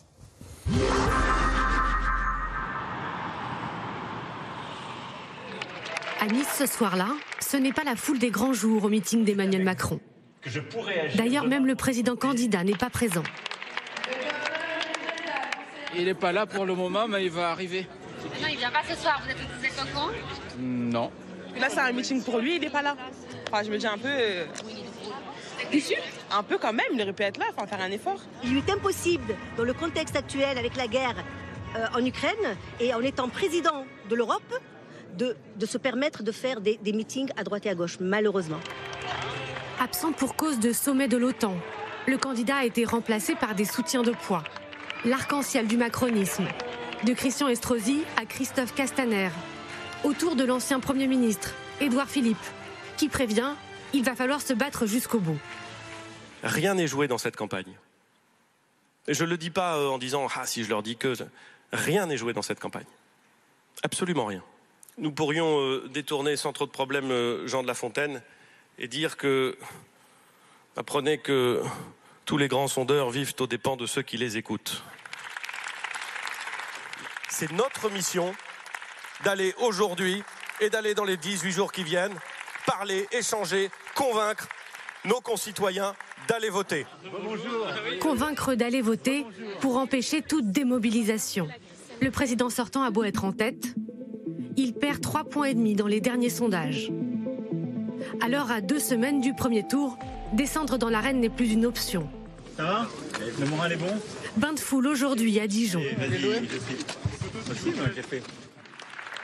[6.21, 7.09] À Nice ce soir-là,
[7.41, 10.01] ce n'est pas la foule des grands jours au meeting d'Emmanuel Macron.
[11.17, 13.23] D'ailleurs, même le président candidat n'est pas présent.
[15.97, 17.87] Il n'est pas là pour le moment, mais il va arriver.
[18.41, 19.21] Non, il vient pas ce soir.
[19.25, 20.11] Vous êtes, vous êtes au courant?
[20.59, 21.11] Non.
[21.59, 22.97] Là, c'est un meeting pour lui, il n'est pas là.
[23.53, 24.09] Enfin, je me dis un peu.
[24.09, 24.45] Euh,
[25.75, 25.95] Déçu
[26.31, 28.21] Un peu quand même, il aurait pu être là, enfin faire un effort.
[28.45, 31.17] Il est impossible, dans le contexte actuel avec la guerre
[31.77, 34.55] euh, en Ukraine et en étant président de l'Europe,
[35.19, 38.61] de, se permettre de faire des, des meetings à droite et à gauche, malheureusement.
[39.81, 41.57] Absent pour cause de sommet de l'OTAN,
[42.07, 44.45] le candidat a été remplacé par des soutiens de poids.
[45.05, 46.47] L'arc-en-ciel du macronisme,
[47.05, 49.31] de Christian Estrosi à Christophe Castaner,
[50.05, 52.37] autour de l'ancien Premier ministre, Édouard Philippe,
[52.97, 53.55] qui prévient
[53.95, 55.39] il va falloir se battre jusqu'au bout.
[56.45, 57.75] Rien n'est joué dans cette campagne.
[59.09, 61.15] Et je ne le dis pas euh, en disant Ah, si je leur dis que.
[61.73, 62.87] Rien n'est joué dans cette campagne.
[63.83, 64.43] Absolument rien.
[64.99, 68.23] Nous pourrions euh, détourner sans trop de problèmes euh, Jean de La Fontaine
[68.79, 69.57] et dire que.
[70.77, 71.63] Apprenez que
[72.27, 74.83] tous les grands sondeurs vivent aux dépens de ceux qui les écoutent.
[77.29, 78.35] C'est notre mission
[79.23, 80.23] d'aller aujourd'hui
[80.61, 82.19] et d'aller dans les 18 jours qui viennent
[82.67, 84.49] parler, échanger, convaincre
[85.05, 85.95] nos concitoyens
[86.29, 86.87] d'aller voter.
[88.01, 89.27] Convaincre d'aller voter
[89.61, 91.49] pour empêcher toute démobilisation.
[92.01, 93.75] Le président sortant a beau être en tête,
[94.57, 96.91] il perd 3 points et demi dans les derniers sondages.
[98.21, 99.99] Alors, à deux semaines du premier tour,
[100.33, 102.09] descendre dans l'arène n'est plus une option.
[102.57, 102.89] Ça va?
[103.41, 104.01] Le moral est bon?
[104.37, 105.83] Bain de foule aujourd'hui à Dijon.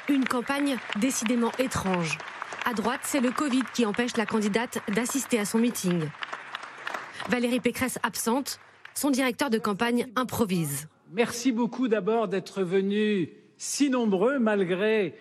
[0.08, 2.18] Une campagne décidément étrange.
[2.64, 6.02] À droite, c'est le Covid qui empêche la candidate d'assister à son meeting.
[7.28, 8.60] Valérie Pécresse absente,
[8.94, 10.88] son directeur de campagne improvise.
[11.12, 15.14] Merci beaucoup d'abord d'être venus si nombreux malgré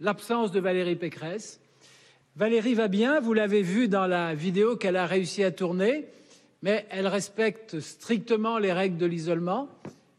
[0.00, 1.60] l'absence de Valérie Pécresse.
[2.36, 6.06] Valérie va bien, vous l'avez vu dans la vidéo qu'elle a réussi à tourner,
[6.62, 9.68] mais elle respecte strictement les règles de l'isolement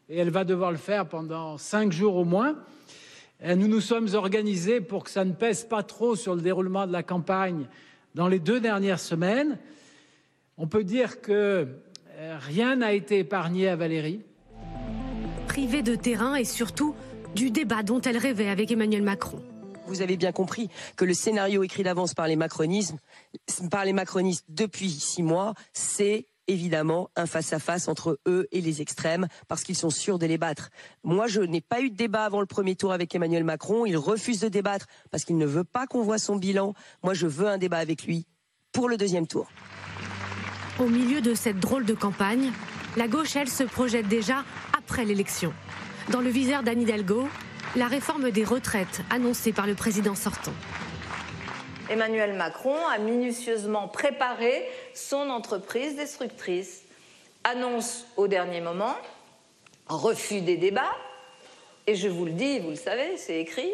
[0.08, 2.56] et elle va devoir le faire pendant cinq jours au moins.
[3.44, 6.92] Nous nous sommes organisés pour que ça ne pèse pas trop sur le déroulement de
[6.92, 7.66] la campagne
[8.14, 9.58] dans les deux dernières semaines.
[10.56, 11.68] On peut dire que
[12.16, 14.20] euh, rien n'a été épargné à Valérie.
[15.46, 16.94] Privée de terrain et surtout
[17.34, 19.42] du débat dont elle rêvait avec Emmanuel Macron.
[19.86, 22.98] Vous avez bien compris que le scénario écrit d'avance par les macronismes,
[23.70, 29.26] par les macronistes depuis six mois, c'est évidemment un face-à-face entre eux et les extrêmes
[29.48, 30.70] parce qu'ils sont sûrs de les battre.
[31.02, 33.86] Moi, je n'ai pas eu de débat avant le premier tour avec Emmanuel Macron.
[33.86, 36.74] Il refuse de débattre parce qu'il ne veut pas qu'on voit son bilan.
[37.02, 38.26] Moi, je veux un débat avec lui
[38.72, 39.48] pour le deuxième tour.
[40.78, 42.50] Au milieu de cette drôle de campagne,
[42.96, 44.44] la gauche, elle, se projette déjà
[44.76, 45.52] après l'élection.
[46.10, 47.28] Dans le viseur d'Anne Hidalgo,
[47.76, 50.52] la réforme des retraites annoncée par le président sortant.
[51.90, 56.82] Emmanuel Macron a minutieusement préparé son entreprise destructrice.
[57.44, 58.96] Annonce au dernier moment,
[59.88, 60.96] refus des débats,
[61.86, 63.70] et je vous le dis, vous le savez, c'est écrit,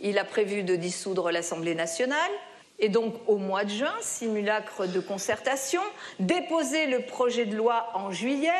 [0.00, 2.30] il a prévu de dissoudre l'Assemblée nationale,
[2.78, 5.82] et donc au mois de juin, simulacre de concertation,
[6.18, 8.50] déposer le projet de loi en juillet,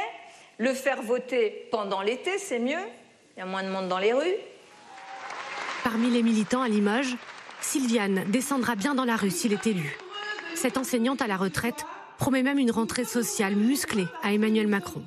[0.59, 2.85] le faire voter pendant l'été, c'est mieux,
[3.37, 4.37] il y a moins de monde dans les rues.
[5.83, 7.17] Parmi les militants à Limoges,
[7.63, 9.97] Sylviane descendra bien dans la rue s'il est élu.
[10.55, 11.87] Cette enseignante à la retraite
[12.19, 15.03] promet même une rentrée sociale musclée à Emmanuel Macron.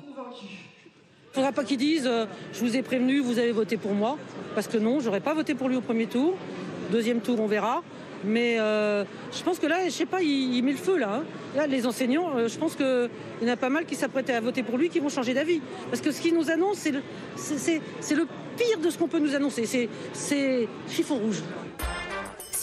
[1.36, 3.92] Il ne faudra pas qu'ils disent euh, Je vous ai prévenu, vous avez voté pour
[3.92, 4.18] moi.
[4.54, 6.34] Parce que non, j'aurais pas voté pour lui au premier tour.
[6.90, 7.82] Deuxième tour, on verra.
[8.24, 11.22] Mais euh, je pense que là, je sais pas, il, met le feu là.
[11.56, 11.66] Hein.
[11.68, 13.10] Les enseignants, euh, je pense qu'il
[13.42, 15.60] y en a pas mal qui s'apprêtaient à voter pour lui qui vont changer d'avis.
[15.90, 18.26] Parce que ce qu'il nous annonce, c'est le,
[18.56, 19.88] pire de ce qu'on peut nous annoncer.
[20.14, 21.42] C'est chiffon rouge.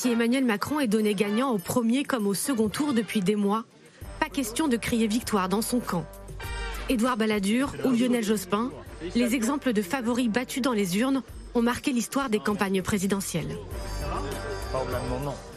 [0.04, 3.64] Si Emmanuel Macron est donné gagnant au premier comme au second tour depuis des mois,
[4.20, 6.04] pas question de crier victoire dans son camp.
[6.90, 8.70] Édouard Balladur ou Lionel Jospin,
[9.16, 11.24] les exemples de favoris battus dans les urnes
[11.56, 13.56] ont marqué l'histoire des campagnes présidentielles.
[14.76, 15.53] Euh,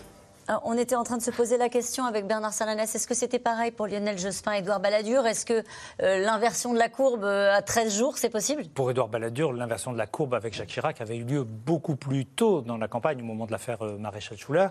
[0.65, 2.95] on était en train de se poser la question avec Bernard Salanès.
[2.95, 5.27] Est-ce que c'était pareil pour Lionel Jospin et Édouard Balladur?
[5.27, 5.65] Est-ce que
[6.03, 8.65] euh, l'inversion de la courbe euh, à 13 jours, c'est possible?
[8.75, 12.27] Pour Édouard Balladur, l'inversion de la courbe avec Jacques Chirac avait eu lieu beaucoup plus
[12.27, 14.69] tôt dans la campagne, au moment de l'affaire Maréchal Schuller.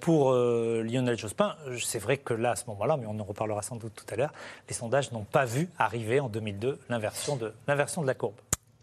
[0.00, 3.76] pour Lionel Jospin, c'est vrai que là, à ce moment-là, mais on en reparlera sans
[3.76, 4.32] doute tout à l'heure,
[4.68, 8.36] les sondages n'ont pas vu arriver en 2002 l'inversion de la courbe.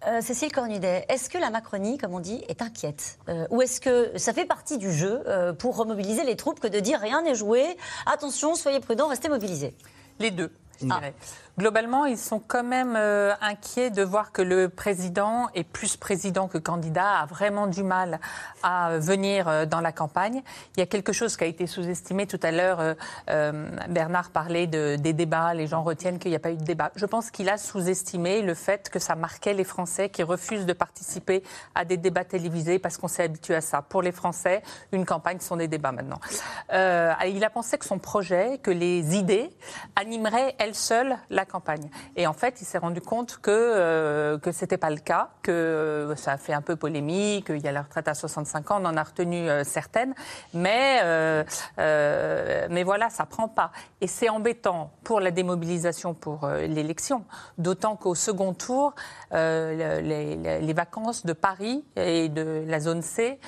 [0.07, 3.79] Euh, Cécile Cornudet, est-ce que la Macronie, comme on dit, est inquiète euh, Ou est-ce
[3.79, 7.21] que ça fait partie du jeu euh, pour remobiliser les troupes que de dire rien
[7.21, 7.77] n'est joué?
[8.05, 9.73] Attention, soyez prudents, restez mobilisés.
[10.19, 10.51] Les deux,
[10.81, 11.13] je dirais.
[11.55, 16.47] Globalement, ils sont quand même euh, inquiets de voir que le président est plus président
[16.47, 18.19] que candidat, a vraiment du mal
[18.63, 20.41] à venir euh, dans la campagne.
[20.75, 22.95] Il y a quelque chose qui a été sous-estimé tout à l'heure.
[23.29, 26.63] Euh, Bernard parlait de, des débats, les gens retiennent qu'il n'y a pas eu de
[26.63, 26.91] débat.
[26.95, 30.73] Je pense qu'il a sous-estimé le fait que ça marquait les Français qui refusent de
[30.73, 31.43] participer
[31.75, 33.83] à des débats télévisés parce qu'on s'est habitué à ça.
[33.83, 36.19] Pour les Français, une campagne sont des débats maintenant.
[36.71, 39.51] il a pensé que son projet, que les idées
[39.95, 41.89] animeraient elles seules la campagne.
[42.15, 45.51] Et en fait, il s'est rendu compte que euh, que c'était pas le cas, que
[45.51, 47.47] euh, ça a fait un peu polémique.
[47.49, 50.13] Il y a la retraite à 65 ans, on en a retenu euh, certaines,
[50.53, 51.01] mais
[52.69, 53.71] mais voilà, ça prend pas.
[54.01, 57.25] Et c'est embêtant pour la démobilisation pour l'élection,
[57.57, 58.93] d'autant qu'au second tour,
[59.31, 63.39] les, vacances de Paris et de la zone C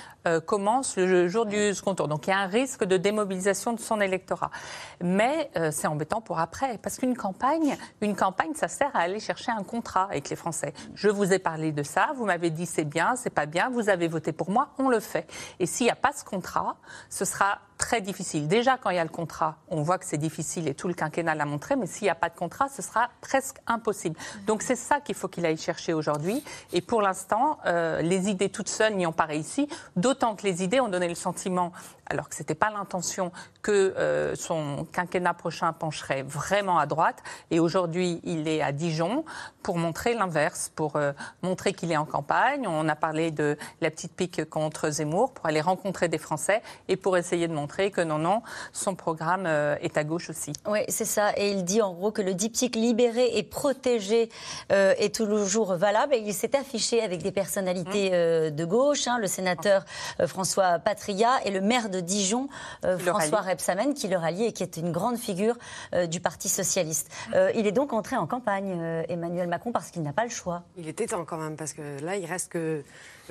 [0.45, 2.07] commencent le jour du second tour.
[2.07, 4.51] Donc il y a un risque de démobilisation de son électorat.
[5.01, 9.51] Mais c'est embêtant pour après, parce qu'une campagne, une campagne, ça sert à aller chercher
[9.51, 10.73] un contrat avec les Français.
[10.93, 13.89] Je vous ai parlé de ça, vous m'avez dit c'est bien, c'est pas bien, vous
[13.89, 15.27] avez voté pour moi, on le fait.
[15.59, 16.77] Et s'il n'y a pas ce contrat,
[17.09, 18.47] ce sera très difficile.
[18.47, 20.93] Déjà, quand il y a le contrat, on voit que c'est difficile et tout le
[20.93, 24.17] quinquennat l'a montré, mais s'il n'y a pas de contrat, ce sera presque impossible.
[24.47, 26.43] Donc c'est ça qu'il faut qu'il aille chercher aujourd'hui.
[26.73, 30.63] Et pour l'instant, euh, les idées toutes seules n'y ont pas réussi, d'autant que les
[30.63, 31.71] idées ont donné le sentiment
[32.07, 33.31] alors que ce n'était pas l'intention
[33.61, 37.17] que euh, son quinquennat prochain pencherait vraiment à droite.
[37.49, 39.25] Et aujourd'hui, il est à Dijon
[39.63, 42.67] pour montrer l'inverse, pour euh, montrer qu'il est en campagne.
[42.67, 46.95] On a parlé de la petite pique contre Zemmour, pour aller rencontrer des Français et
[46.95, 50.53] pour essayer de montrer que non, non, son programme euh, est à gauche aussi.
[50.67, 51.31] Oui, c'est ça.
[51.37, 54.29] Et il dit en gros que le diptyque libéré et protégé
[54.69, 56.13] est toujours valable.
[56.13, 58.51] Et il s'est affiché avec des personnalités mmh.
[58.51, 59.85] de gauche, hein, le sénateur
[60.25, 62.47] François Patria et le maire de Dijon,
[62.99, 65.55] François Rebsamen, qui le rallie et qui est une grande figure
[66.09, 67.11] du Parti socialiste.
[67.55, 70.63] il est donc entré en campagne, Emmanuel Macron parce qu'il n'a pas le choix.
[70.77, 72.83] Il était temps quand même, parce que là, il reste que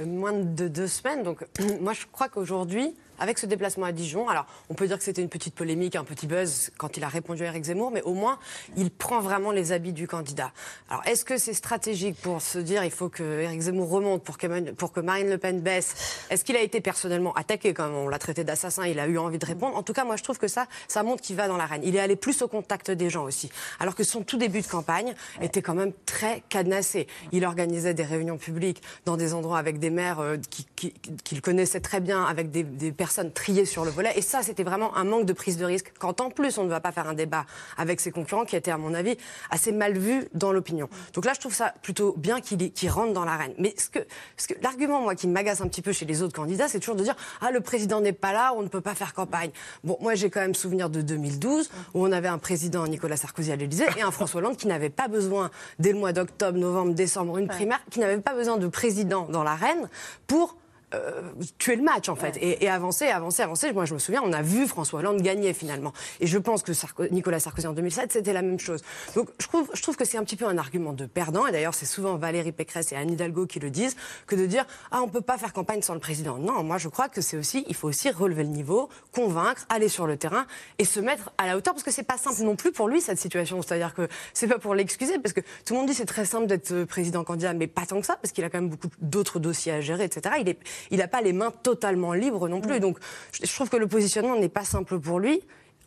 [0.03, 1.23] moins de deux semaines.
[1.23, 1.47] Donc,
[1.81, 4.29] moi, je crois qu'aujourd'hui, avec ce déplacement à Dijon.
[4.29, 7.09] Alors, on peut dire que c'était une petite polémique, un petit buzz quand il a
[7.09, 8.39] répondu à Eric Zemmour, mais au moins,
[8.77, 10.53] il prend vraiment les habits du candidat.
[10.91, 14.39] Alors, est-ce que c'est stratégique pour se dire il faut que Eric Zemmour remonte pour
[14.39, 16.27] que, Marine Le Pen baisse?
[16.31, 19.39] Est-ce qu'il a été personnellement attaqué, comme on l'a traité d'assassin Il a eu envie
[19.39, 19.77] de répondre?
[19.77, 21.83] En tout cas, moi, je trouve que ça, ça montre qu'il va dans l'arène.
[21.85, 23.51] Il est allé plus au contact des gens aussi.
[23.81, 27.07] Alors que son tout début de campagne était quand même très cadenassé.
[27.33, 30.37] Il organisait des réunions publiques dans des endroits avec des maires euh,
[30.77, 32.93] qu'il connaissait très bien, avec des, des
[33.33, 34.13] triées sur le volet.
[34.17, 35.93] Et ça, c'était vraiment un manque de prise de risque.
[35.99, 37.47] Quand en plus, on ne va pas faire un débat
[37.77, 39.17] avec ses concurrents, qui était, à mon avis,
[39.51, 40.89] assez mal vu dans l'opinion.
[41.13, 43.55] Donc là, je trouve ça plutôt bien qu'il rentre dans l'arène.
[43.59, 44.01] Mais ce que,
[44.37, 46.97] ce que l'argument, moi, qui m'agace un petit peu chez les autres candidats, c'est toujours
[46.97, 49.51] de dire Ah, le président n'est pas là, on ne peut pas faire campagne.
[49.83, 53.53] Bon, moi, j'ai quand même souvenir de 2012, où on avait un président, Nicolas Sarkozy,
[53.53, 56.95] à l'Élysée, et un François Hollande qui n'avait pas besoin, dès le mois d'octobre, novembre,
[56.95, 59.89] décembre, une primaire, qui n'avait pas besoin de président dans l'arène
[60.27, 60.57] pour
[60.95, 61.23] euh,
[61.59, 63.73] tuer le match en fait et, avancer, avancer, avancer.
[63.73, 65.93] Moi je me souviens, on a vu François Hollande gagner finalement.
[66.21, 66.73] Et je pense que
[67.11, 68.83] Nicolas Sarkozy en 2007 c'était la même chose.
[69.15, 71.47] Donc je trouve, je trouve que c'est un petit peu un argument de perdant.
[71.47, 74.67] Et d'ailleurs c'est souvent Valérie Pécresse et Anne Hidalgo qui le disent que de dire
[74.91, 76.39] ah on peut pas faire campagne sans le président.
[76.39, 79.89] Non, moi je crois que c'est aussi il faut aussi relever le niveau, convaincre, aller
[79.89, 80.47] sur le terrain
[80.79, 83.01] et se mettre à la hauteur parce que c'est pas simple non plus pour lui
[83.01, 83.63] cette situation.
[83.63, 86.47] C'est-à-dire que c'est pas pour l'excuser parce que tout le monde dit c'est très simple
[86.47, 89.39] d'être président candidat, mais pas tant que ça parce qu'il a quand même beaucoup d'autres
[89.39, 90.37] dossiers à gérer, etc.
[90.41, 90.59] Il est
[90.91, 92.77] il n'a pas les mains totalement libres non plus.
[92.77, 92.81] Mm.
[92.81, 92.99] Donc
[93.33, 95.43] je trouve que le positionnement n'est pas simple pour lui.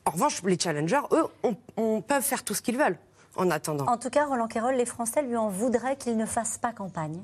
[0.06, 1.26] En revanche, les challengers, eux,
[1.76, 2.98] on, peuvent faire tout ce qu'ils veulent
[3.36, 3.86] en attendant.
[3.88, 7.22] En tout cas, Roland Quérol, les Français lui en voudraient qu'il ne fasse pas campagne.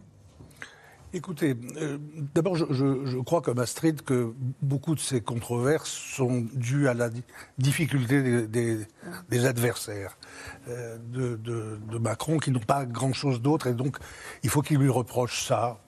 [1.16, 2.00] Écoutez, euh,
[2.34, 7.10] d'abord, je, crois comme Astrid que beaucoup de ces controverses sont dues à la
[7.60, 10.18] difficulté des, adversaires
[10.68, 13.98] euh, de, de, Macron qui n'ont pas grand-chose d'autre et donc
[14.42, 15.83] il faut qu'il lui reproche ça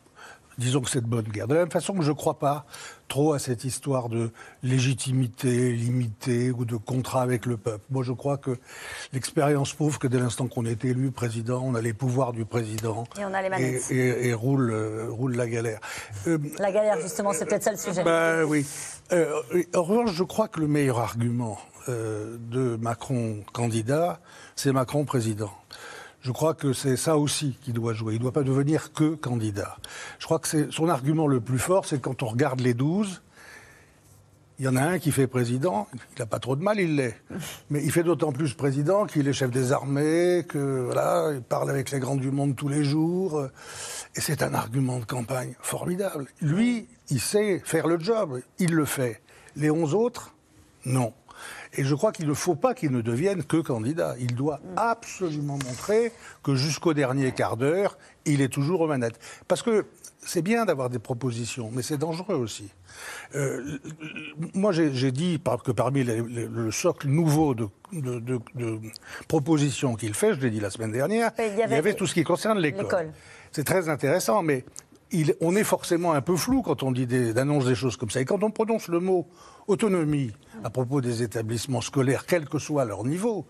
[0.57, 1.47] disons que c'est de bonne guerre.
[1.47, 2.65] De la même façon que je ne crois pas
[3.07, 4.31] trop à cette histoire de
[4.63, 7.83] légitimité limitée ou de contrat avec le peuple.
[7.91, 8.57] Moi, je crois que
[9.13, 13.05] l'expérience prouve que dès l'instant qu'on est élu président, on a les pouvoirs du président.
[13.19, 13.91] Et on a les manettes.
[13.91, 15.79] Et, roule, euh, roule la galère.
[16.27, 18.03] Euh, la galère, justement, c'est peut-être ça le sujet.
[18.03, 18.65] Ben oui.
[19.11, 19.41] Euh,
[19.75, 24.19] en revanche, je crois que le meilleur argument de Macron candidat,
[24.55, 25.51] c'est Macron président.
[26.25, 28.15] Je crois que c'est ça aussi qui doit jouer.
[28.15, 29.77] Il ne doit pas devenir que candidat.
[30.17, 33.21] Je crois que son argument le plus fort, c'est quand on regarde les 12,
[34.57, 36.95] il y en a un qui fait président, il n'a pas trop de mal, il
[36.95, 37.15] l'est.
[37.69, 41.69] Mais il fait d'autant plus président qu'il est chef des armées, que voilà, il parle
[41.69, 43.47] avec les grands du monde tous les jours.
[44.15, 46.25] Et c'est un argument de campagne formidable.
[46.41, 49.21] Lui, il sait faire le job, il le fait.
[49.55, 50.33] Les 11 autres,
[50.85, 51.13] non.
[51.77, 54.15] Et je crois qu'il ne faut pas qu'il ne devienne que candidat.
[54.19, 56.11] Il doit absolument montrer
[56.43, 59.19] que jusqu'au dernier quart d'heure, il est toujours aux manettes.
[59.47, 59.85] Parce que
[60.25, 62.69] c'est bien d'avoir des propositions, mais c'est dangereux aussi.
[63.35, 63.77] Euh,
[64.53, 67.69] moi, j'ai dit que parmi le socle nouveau de,
[69.27, 72.23] propositions qu'il fait, je l'ai dit la semaine dernière, il y avait, tout ce qui
[72.23, 73.11] concerne l'école.
[73.51, 74.65] C'est très intéressant, mais
[75.41, 78.21] on est forcément un peu flou quand on dit d'annonce des choses comme ça.
[78.21, 79.27] Et quand on prononce le mot
[79.67, 80.31] autonomie
[80.63, 83.45] à propos des établissements scolaires, quel que soit leur niveau,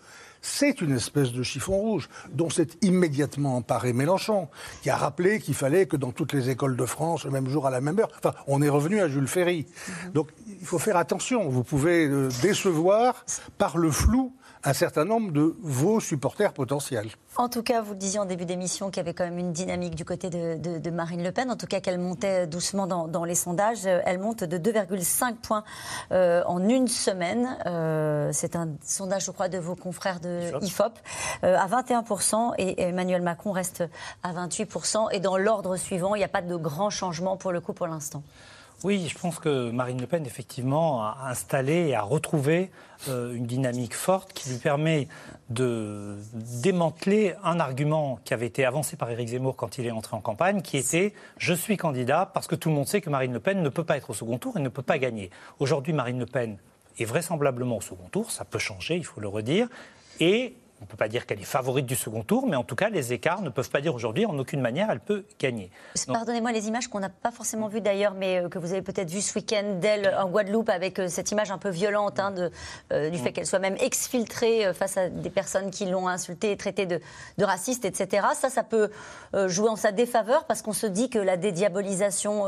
[0.46, 4.48] c'est une espèce de chiffon rouge dont s'est immédiatement emparé Mélenchon,
[4.84, 7.66] qui a rappelé qu'il fallait que dans toutes les écoles de France, le même jour
[7.66, 9.66] à la même heure, enfin, on est revenu à Jules Ferry.
[10.06, 10.12] Mhm.
[10.12, 11.50] Donc, il faut faire attention.
[11.50, 13.26] Vous pouvez euh, décevoir
[13.58, 14.34] par le flou
[14.66, 17.10] un certain nombre de vos supporters potentiels.
[17.38, 19.54] En tout cas, vous le disiez en début d'émission qu'il y avait quand même une
[19.54, 23.36] dynamique du côté de, Marine Le Pen, en tout cas qu'elle montait doucement dans, les
[23.36, 23.86] sondages.
[23.86, 25.64] Elle monte de 2,5 points
[26.12, 27.58] euh, en une semaine.
[27.66, 30.94] Euh, c'est un sondage, je crois, de vos confrères de IFOP,
[31.44, 33.84] euh, à 21%, et Emmanuel Macron reste
[34.24, 35.10] à 28%.
[35.12, 37.88] Et dans l'ordre suivant, il n'y a pas de grand changement pour le coup pour
[37.88, 38.24] l'instant.
[38.86, 42.70] Oui, je pense que Marine Le Pen, effectivement, a installé et a retrouvé
[43.10, 45.08] euh, une dynamique forte qui lui permet
[45.50, 46.16] de
[46.62, 50.22] démanteler un argument qui avait été avancé par Éric Zemmour quand il est entré en
[50.22, 53.40] campagne, qui était je suis candidat parce que tout le monde sait que Marine Le
[53.40, 55.32] Pen ne peut pas être au second tour et ne peut pas gagner.
[55.58, 56.60] Aujourd'hui, Marine Le Pen
[57.00, 59.68] est vraisemblablement au second tour, ça peut changer, il faut le redire,
[60.20, 62.76] et on ne peut pas dire qu'elle est favorite du second tour, mais en tout
[62.76, 65.72] cas, les écarts ne peuvent pas dire aujourd'hui en aucune manière elle peut gagner.
[66.08, 69.10] Pardonnez-moi les images qu'on n'a pas forcément vues d'ailleurs, mais euh, que vous avez peut-être
[69.10, 72.52] vues ce week-end d'elle en Guadeloupe avec euh, cette image un peu violente hein, de,
[72.92, 73.34] euh, du fait mm.
[73.34, 77.00] qu'elle soit même exfiltrée face à des personnes qui l'ont insultée et traitée de,
[77.38, 78.28] de, raciste, etc.
[78.34, 78.90] Ça, ça peut
[79.48, 82.44] jouer en sa défaveur parce qu'on se dit que la dédiabolisation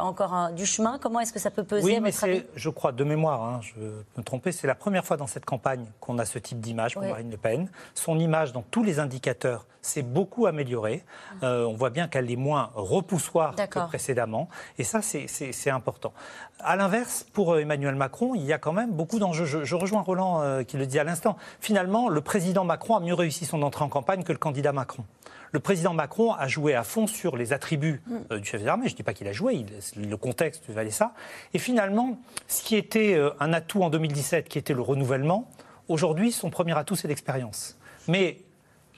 [0.00, 0.98] encore du chemin.
[1.00, 3.74] Comment est-ce que ça peut peser Oui, mais c'est, je crois, de mémoire, hein, je
[3.74, 6.94] peux me tromper, c'est la première fois dans cette campagne qu'on a ce type d'image
[6.94, 7.59] pour Marine Le Pen.
[7.94, 11.04] Son image dans tous les indicateurs s'est beaucoup améliorée.
[11.42, 14.48] Euh, on voit bien qu'elle est moins repoussoire que précédemment.
[14.78, 16.12] Et ça, c'est important.
[16.60, 19.44] À l'inverse, pour euh, Emmanuel Macron, il y a quand même beaucoup d'enjeux.
[19.44, 21.36] Je, rejoins Roland euh, qui le dit à l'instant.
[21.60, 25.04] Finalement, le président Macron a mieux réussi son entrée en campagne que le candidat Macron.
[25.52, 28.36] Le président Macron a joué à fond sur les attributs mm.
[28.36, 28.86] du chef des armées.
[28.86, 29.64] Je ne dis pas qu'il a joué,
[29.96, 31.12] le contexte valait ça.
[31.54, 35.48] Et finalement, ce qui était un atout en 2017, qui était le renouvellement,
[35.90, 37.76] aujourd'hui, son premier atout, c'est l'expérience.
[38.08, 38.38] Mais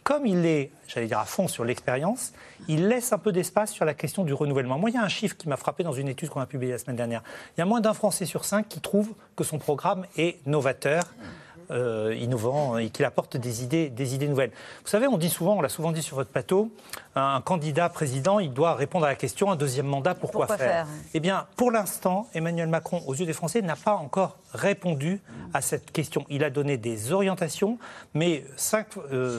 [0.04, 2.32] comme il est, j'allais dire, à fond sur l'expérience,
[2.68, 4.78] il laisse un peu d'espace sur la question du renouvellement.
[4.78, 6.72] Moi, il y a un chiffre qui m'a frappé dans une étude qu'on a publiée
[6.72, 7.22] la semaine dernière.
[7.56, 11.04] Il y a moins d'un Français sur cinq qui trouve que son programme est novateur.
[11.70, 14.50] Euh, innovant et qu'il apporte des idées, des idées nouvelles.
[14.84, 16.70] Vous savez, on dit souvent, on l'a souvent dit sur votre plateau,
[17.14, 21.20] un candidat président, il doit répondre à la question un deuxième mandat, pourquoi, faire, Eh
[21.20, 25.20] bien, pour l'instant, Emmanuel Macron, aux yeux des Français, n'a pas encore répondu
[25.54, 26.24] à cette question.
[26.28, 27.78] Il a donné des orientations,
[28.14, 28.86] mais 5,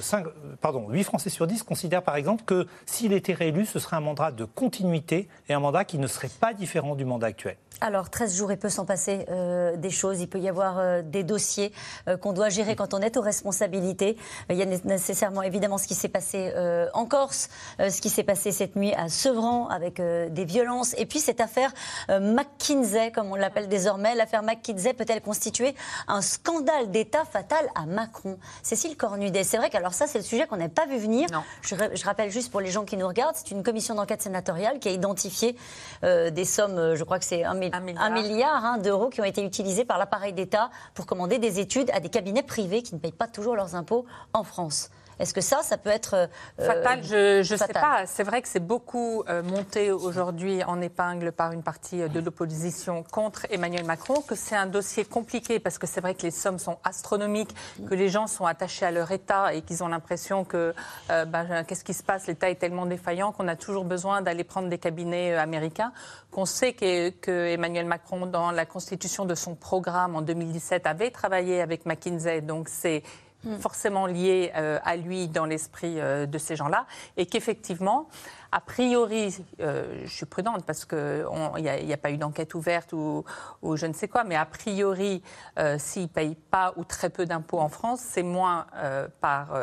[0.01, 0.25] 5,
[0.63, 4.01] euh, 8 Français sur 10 considèrent par exemple que s'il était réélu, ce serait un
[4.01, 7.57] mandat de continuité et un mandat qui ne serait pas différent du mandat actuel.
[7.81, 10.21] Alors, 13 jours, il peut s'en passer euh, des choses.
[10.21, 11.73] Il peut y avoir euh, des dossiers
[12.21, 14.17] qu'on doit gérer quand on est aux responsabilités.
[14.49, 16.53] il y a nécessairement, évidemment, ce qui s'est passé
[16.93, 17.49] en Corse,
[17.79, 20.93] ce qui s'est passé cette nuit à Sevran avec des violences.
[20.97, 21.71] Et puis, cette affaire
[22.09, 24.15] McKinsey, comme on l'appelle désormais.
[24.15, 25.75] L'affaire McKinsey peut-elle constituer
[26.07, 28.37] un scandale d'État fatal à Macron?
[28.61, 31.27] Cécile Cornudet, c'est vrai qu'alors ça, c'est le sujet qu'on n'avait pas vu venir.
[31.61, 34.79] Je, je, rappelle juste pour les gens qui nous regardent, c'est une commission d'enquête sénatoriale
[34.79, 35.57] qui a identifié
[36.03, 39.97] des sommes, je crois que c'est un milliard, hein, d'euros qui ont été utilisés par
[39.97, 43.55] l'appareil d'État pour commander des études à des cabinets privés qui ne payent pas toujours
[43.55, 44.89] leurs impôts en France.
[45.23, 48.05] Est-ce que ça, ça peut être euh, fatal Je ne sais pas.
[48.07, 52.19] C'est vrai que c'est beaucoup euh, monté aujourd'hui en épingle par une partie euh, de
[52.19, 56.31] l'opposition contre Emmanuel Macron, que c'est un dossier compliqué parce que c'est vrai que les
[56.31, 57.55] sommes sont astronomiques,
[57.87, 60.75] que les gens sont attachés à leur État et qu'ils ont l'impression que
[61.07, 62.27] ben, qu'est-ce qui se passe?
[62.27, 65.93] L'État est tellement défaillant qu'on a toujours besoin d'aller prendre des cabinets américains.
[66.31, 71.11] Qu'on sait que, que Emmanuel Macron, dans la constitution de son programme en 2017, avait
[71.11, 72.41] travaillé avec McKinsey.
[72.41, 73.03] Donc c'est
[73.43, 73.57] Mm.
[73.57, 76.85] forcément lié euh, à lui dans l'esprit euh, de ces gens-là,
[77.17, 78.07] et qu'effectivement,
[78.53, 81.25] a priori, euh, je suis prudente parce qu'il
[81.57, 83.25] n'y a, a, pas eu d'enquête ouverte ou,
[83.63, 85.23] ou, je ne sais quoi, mais a priori,
[85.57, 89.59] euh, s'ils ne payent pas ou très peu d'impôts en France, c'est moins, euh, par,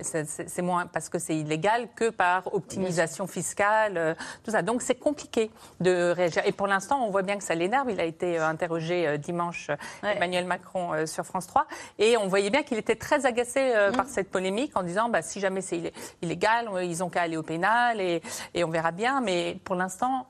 [0.00, 4.62] c'est moins parce que c'est illégal que par optimisation fiscale, tout ça.
[4.62, 6.42] Donc c'est compliqué de réagir.
[6.46, 7.90] Et pour l'instant, on voit bien que ça l'énerve.
[7.90, 9.72] Il a été interrogé dimanche,
[10.04, 11.66] Emmanuel Macron, sur France 3,
[11.98, 14.08] et on voyait bien qu'il était très agacé par mm.
[14.08, 18.00] cette polémique en disant bah, si jamais c'est illégal, ils ont qu'à aller au pénal
[18.00, 18.22] et,
[18.64, 19.20] on verra bien.
[19.20, 20.26] Mais pour l'instant,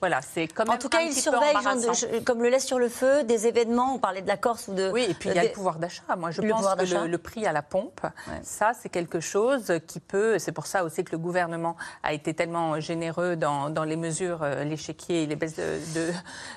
[0.00, 1.54] voilà, c'est quand En tout cas, il surveille,
[2.24, 3.94] comme le laisse sur le feu, des événements.
[3.94, 4.90] On parlait de la Corse ou de.
[4.90, 6.16] Oui, et puis il y a le pouvoir d'achat.
[6.16, 8.00] Moi, je pense que le, prix à la pompe,
[8.42, 10.38] ça, c'est quelque chose qui peut.
[10.38, 14.64] C'est pour ça aussi que le gouvernement a été tellement généreux dans, les mesures, euh,
[14.64, 16.12] l'échiquier et les baisses de,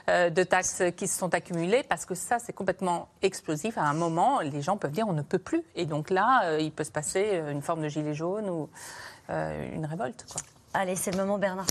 [0.10, 3.78] euh, de, taxes qui se sont accumulées, parce que ça, c'est complètement explosif.
[3.78, 5.64] À un moment, les gens peuvent dire on ne peut plus.
[5.76, 8.70] Et donc là, euh, il peut se passer une forme de gilet jaune ou
[9.30, 10.26] une révolte.
[10.32, 10.42] Quoi.
[10.76, 11.68] Allez, c'est le moment Bernard.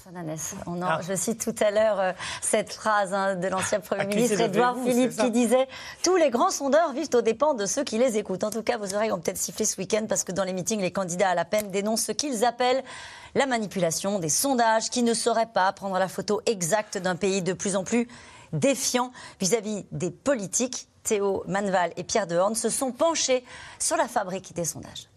[0.67, 1.01] On ah.
[1.07, 5.17] Je cite tout à l'heure euh, cette phrase hein, de l'ancien Premier ministre Édouard Philippe
[5.17, 5.67] qui disait
[6.05, 8.45] Tous les grands sondeurs vivent aux dépens de ceux qui les écoutent.
[8.45, 10.81] En tout cas, vos oreilles ont peut-être sifflé ce week-end parce que dans les meetings,
[10.81, 12.85] les candidats à la peine dénoncent ce qu'ils appellent
[13.35, 17.55] la manipulation des sondages qui ne sauraient pas prendre la photo exacte d'un pays de
[17.55, 18.07] plus en plus
[18.53, 20.89] défiant vis-à-vis des politiques.
[21.03, 23.45] Théo Manval et Pierre Dehorne se sont penchés
[23.81, 25.09] sur la fabrique des sondages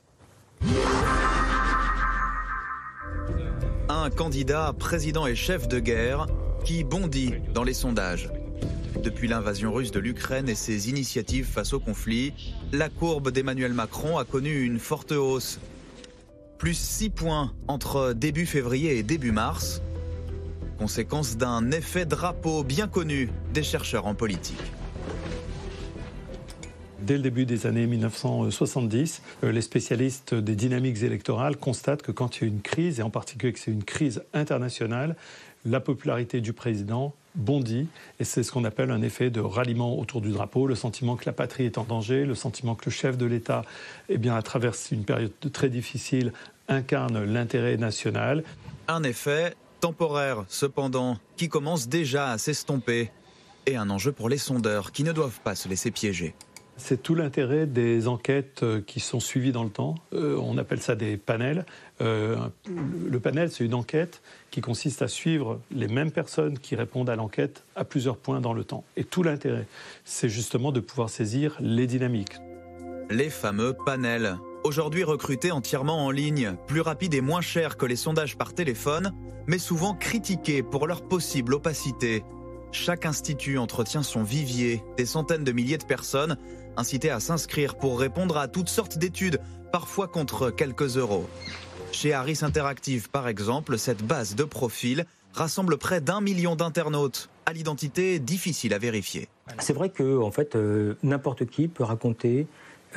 [3.89, 6.27] un candidat président et chef de guerre
[6.63, 8.29] qui bondit dans les sondages.
[9.03, 12.33] Depuis l'invasion russe de l'Ukraine et ses initiatives face au conflit,
[12.71, 15.59] la courbe d'Emmanuel Macron a connu une forte hausse.
[16.57, 19.81] Plus 6 points entre début février et début mars.
[20.79, 24.61] conséquence d'un effet drapeau bien connu des chercheurs en politique.
[27.05, 32.37] Dès le début des années 1970, euh, les spécialistes des dynamiques électorales constatent que quand
[32.37, 35.15] il y a une crise, et en particulier que c'est une crise internationale,
[35.65, 37.87] la popularité du président bondit,
[38.19, 41.27] et c'est ce qu'on appelle un effet de ralliement autour du drapeau, le sentiment que
[41.27, 43.65] la patrie est en danger, le sentiment que le chef de l'État,
[44.09, 46.33] eh bien, à travers une période très difficile,
[46.67, 48.43] incarne l'intérêt national.
[48.87, 53.11] Un effet temporaire, cependant, qui commence déjà à s'estomper,
[53.67, 56.33] et un enjeu pour les sondeurs qui ne doivent pas se laisser piéger.
[56.77, 59.95] C'est tout l'intérêt des enquêtes euh, qui sont suivies dans le temps.
[60.13, 61.65] Euh, on appelle ça des panels.
[62.01, 62.35] Euh,
[62.67, 64.21] le panel, c'est une enquête
[64.51, 68.53] qui consiste à suivre les mêmes personnes qui répondent à l'enquête à plusieurs points dans
[68.53, 68.83] le temps.
[68.97, 69.67] Et tout l'intérêt,
[70.03, 72.35] c'est justement de pouvoir saisir les dynamiques.
[73.09, 74.37] Les fameux panels.
[74.65, 79.13] Aujourd'hui recrutés entièrement en ligne, plus rapides et moins chers que les sondages par téléphone,
[79.47, 82.23] mais souvent critiqués pour leur possible opacité.
[82.71, 86.37] Chaque institut entretient son vivier, des centaines de milliers de personnes
[86.77, 89.39] incitées à s'inscrire pour répondre à toutes sortes d'études,
[89.71, 91.27] parfois contre quelques euros.
[91.91, 97.53] Chez Harris Interactive, par exemple, cette base de profil rassemble près d'un million d'internautes à
[97.53, 99.27] l'identité difficile à vérifier.
[99.59, 102.47] C'est vrai que en fait, euh, n'importe qui peut raconter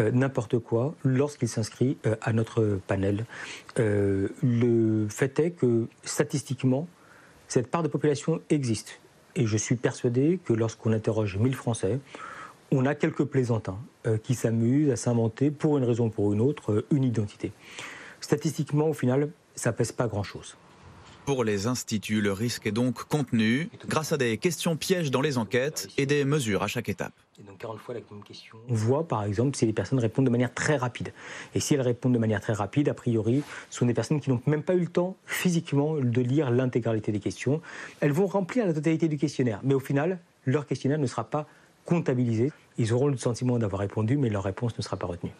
[0.00, 3.26] euh, n'importe quoi lorsqu'il s'inscrit euh, à notre panel.
[3.76, 6.88] le fait est que statistiquement,
[7.48, 9.00] cette part de population existe.
[9.36, 12.00] Et je suis persuadé que lorsqu'on interroge 1000 Français,
[12.70, 16.40] on a quelques plaisantins euh, qui s'amusent à s'inventer, pour une raison ou pour une
[16.40, 17.52] autre, euh, une identité.
[18.20, 20.56] Statistiquement, au final, ça pèse pas grand-chose.
[21.24, 25.36] Pour les instituts, le risque est donc contenu grâce à des questions pièges dans les
[25.36, 27.12] enquêtes et des mesures à chaque étape.
[28.68, 31.12] On voit par exemple si les personnes répondent de manière très rapide.
[31.54, 34.30] Et si elles répondent de manière très rapide, a priori, ce sont des personnes qui
[34.30, 37.60] n'ont même pas eu le temps physiquement de lire l'intégralité des questions.
[38.00, 41.46] Elles vont remplir la totalité du questionnaire, mais au final, leur questionnaire ne sera pas
[41.88, 42.52] comptabilisé.
[42.76, 45.32] Ils auront le sentiment d'avoir répondu, mais leur réponse ne sera pas retenue.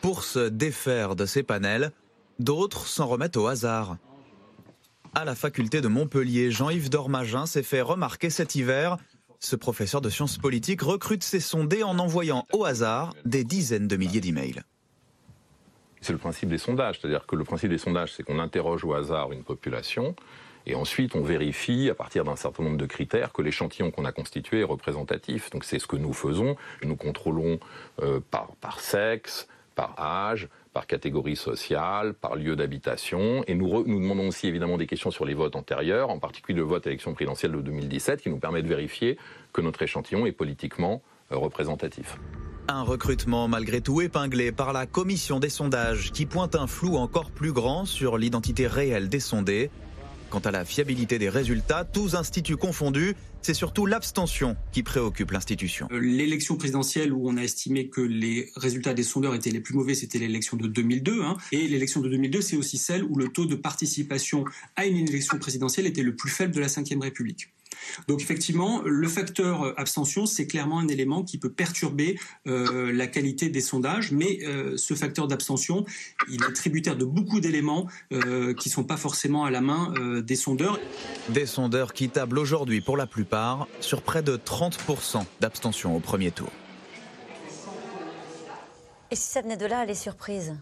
[0.00, 1.90] Pour se défaire de ces panels,
[2.38, 3.96] d'autres s'en remettent au hasard.
[5.12, 8.96] À la faculté de Montpellier, Jean-Yves Dormagin s'est fait remarquer cet hiver.
[9.40, 13.96] Ce professeur de sciences politiques recrute ses sondés en envoyant au hasard des dizaines de
[13.96, 14.62] milliers d'emails.
[16.00, 18.94] C'est le principe des sondages, c'est-à-dire que le principe des sondages, c'est qu'on interroge au
[18.94, 20.14] hasard une population,
[20.70, 24.12] et ensuite on vérifie à partir d'un certain nombre de critères que l'échantillon qu'on a
[24.12, 25.50] constitué est représentatif.
[25.50, 26.56] Donc c'est ce que nous faisons.
[26.84, 27.58] Nous contrôlons
[28.02, 33.42] euh, par, sexe, par âge, par catégorie sociale, par lieu d'habitation.
[33.48, 36.86] Et nous, demandons aussi évidemment des questions sur les votes antérieurs, en particulier le vote
[36.86, 39.18] à l'élection présidentielle de 2017, qui nous permet de vérifier
[39.52, 41.02] que notre échantillon est politiquement
[41.32, 42.16] euh, représentatif.
[42.68, 47.32] Un recrutement malgré tout épinglé par la commission des sondages qui pointe un flou encore
[47.32, 49.70] plus grand sur l'identité réelle des sondés.
[50.30, 55.88] Quant à la fiabilité des résultats, tous instituts confondus, c'est surtout l'abstention qui préoccupe l'institution.
[55.90, 59.74] Euh, l'élection présidentielle où on a estimé que les résultats des sondeurs étaient les plus
[59.74, 61.22] mauvais, c'était l'élection de 2002.
[61.22, 61.36] Hein.
[61.50, 64.44] et l'élection de 2002, c'est aussi celle où le taux de participation
[64.76, 67.48] à une élection présidentielle était le plus faible de la Ve République.
[68.08, 73.06] Donc effectivement, le facteur euh, abstention, c'est clairement un élément qui peut perturber euh, la
[73.06, 75.84] qualité des sondages, mais euh, ce facteur d'abstention,
[76.28, 78.16] il est tributaire de beaucoup d'éléments qui
[78.68, 80.78] ne sont pas forcément à la main des sondeurs.
[81.28, 86.30] Des sondeurs qui tablent aujourd'hui pour la plupart sur près de 30% d'abstention au premier
[86.30, 86.50] tour.
[89.10, 90.54] Et si ça venait de là, les surprises?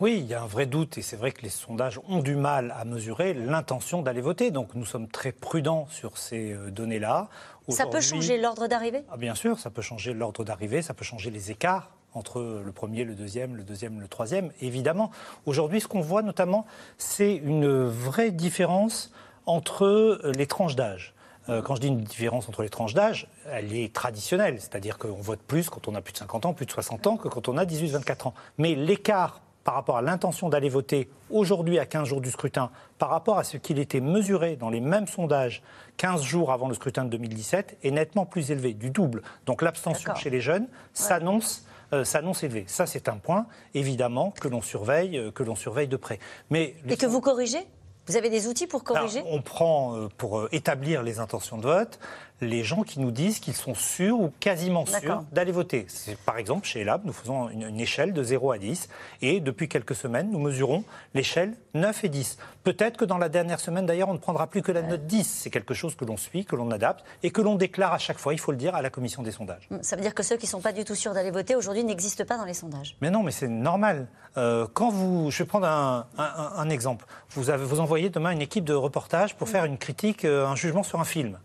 [0.00, 2.36] Oui, il y a un vrai doute et c'est vrai que les sondages ont du
[2.36, 4.52] mal à mesurer l'intention d'aller voter.
[4.52, 7.28] Donc nous sommes très prudents sur ces euh, données-là.
[7.68, 9.04] Ça peut changer l'ordre d'arrivée?
[9.10, 12.72] Ah, Bien sûr, ça peut changer l'ordre d'arrivée, ça peut changer les écarts entre le
[12.72, 15.10] premier, le deuxième, le deuxième, le troisième, évidemment.
[15.46, 16.64] Aujourd'hui, ce qu'on voit notamment,
[16.96, 19.12] c'est une vraie différence
[19.46, 21.14] entre euh, les tranches d'âge.
[21.48, 25.20] Euh, quand je dis une différence entre les tranches d'âge, elle est traditionnelle, c'est-à-dire qu'on
[25.20, 27.48] vote plus quand on a plus de 50 ans, plus de 60 ans que quand
[27.48, 28.34] on a 18-24 ans.
[28.58, 33.10] Mais l'écart par rapport à l'intention d'aller voter aujourd'hui à 15 jours du scrutin, par
[33.10, 35.62] rapport à ce qu'il était mesuré dans les mêmes sondages
[35.98, 39.20] 15 jours avant le scrutin de 2017, est nettement plus élevé, du double.
[39.44, 42.64] Donc l'abstention chez les jeunes s'annonce euh, s'annonce élevé.
[42.66, 46.18] Ça, c'est un point, évidemment, que l'on surveille, euh, que l'on surveille de près.
[46.48, 47.66] Mais Et que vous corrigez?
[48.06, 49.22] Vous avez des outils pour corriger?
[49.26, 51.98] On prend, euh, pour établir les intentions de vote,
[52.40, 55.86] les gens qui nous disent qu'ils sont sûrs ou quasiment sûrs d'aller voter.
[56.24, 58.88] Par exemple, chez Elab, nous faisons une, échelle de 0 à 10
[59.22, 60.84] et depuis quelques semaines, nous mesurons
[61.14, 62.38] l'échelle 9 et 10.
[62.64, 65.24] Peut-être que dans la dernière semaine, d'ailleurs, on ne prendra plus que la note 10.
[65.24, 68.18] C'est quelque chose que l'on suit, que l'on adapte et que l'on déclare à chaque
[68.18, 69.68] fois, il faut le dire, à la commission des sondages.
[69.82, 71.84] Ça veut dire que ceux qui ne sont pas du tout sûrs d'aller voter aujourd'hui
[71.84, 72.96] n'existent pas dans les sondages.
[73.00, 74.08] Mais non, mais c'est normal.
[74.36, 77.06] Euh, quand vous, je vais prendre un, exemple.
[77.30, 80.54] Vous, avez, vous envoyez demain une équipe de reportage pour faire une critique, euh, un
[80.54, 81.38] jugement sur un film.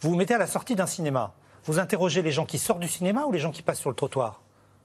[0.00, 1.34] Vous vous mettez à la sortie d'un cinéma.
[1.66, 3.96] Vous interrogez les gens qui sortent du cinéma ou les gens qui passent sur le
[3.96, 4.40] trottoir?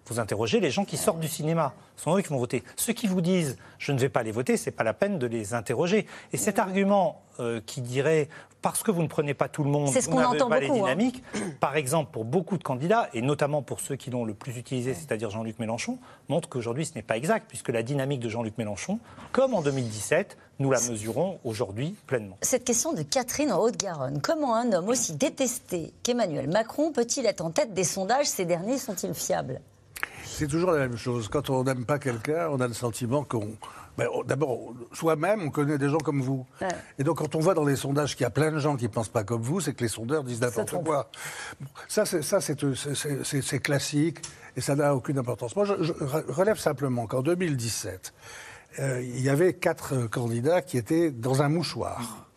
[0.07, 1.73] Vous interrogez les gens qui sortent du cinéma.
[1.95, 2.63] Ce sont eux qui vont voter.
[2.75, 5.19] Ceux qui vous disent je ne vais pas les voter, ce n'est pas la peine
[5.19, 6.05] de les interroger.
[6.33, 8.29] Et cet argument euh, qui dirait
[8.65, 11.11] parce que vous ne prenez pas tout le monde, ce vous n'avez pas les hein.
[11.59, 14.95] par exemple pour beaucoup de candidats, et notamment pour ceux qui l'ont le plus utilisé,
[14.95, 15.99] c'est-à-dire Jean-Luc Mélenchon,
[16.29, 18.97] montre qu'aujourd'hui ce n'est pas exact, puisque la dynamique de Jean-Luc Mélenchon,
[19.33, 22.39] comme en 2017, nous la mesurons aujourd'hui pleinement.
[22.41, 24.19] Cette question de Catherine en Haute-Garonne.
[24.19, 28.25] Comment un homme aussi détesté qu'Emmanuel Macron peut-il être en tête des sondages?
[28.25, 29.61] Ces derniers sont-ils fiables?
[30.35, 31.29] C'est toujours la même chose.
[31.29, 33.55] Quand on n'aime pas quelqu'un, on a le sentiment qu'on.
[33.97, 36.45] Ben, D'abord, soi-même, on connaît des gens comme vous.
[36.99, 38.83] Et donc, quand on voit dans les sondages qu'il y a plein de gens qui
[38.83, 41.09] ne pensent pas comme vous, c'est que les sondeurs disent n'importe quoi.
[41.87, 44.17] Ça, c'est classique
[44.57, 45.55] et ça n'a aucune importance.
[45.55, 45.93] Moi, je,
[46.27, 48.13] relève simplement qu'en 2017,
[48.79, 52.27] euh, il y avait quatre candidats qui étaient dans un mouchoir.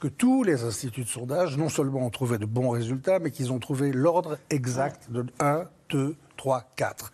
[0.00, 3.52] Que tous les instituts de sondage, non seulement ont trouvé de bons résultats, mais qu'ils
[3.52, 7.12] ont trouvé l'ordre exact de 1, 2, 3, 4.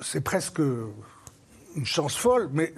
[0.00, 2.74] C'est presque une chance folle, mais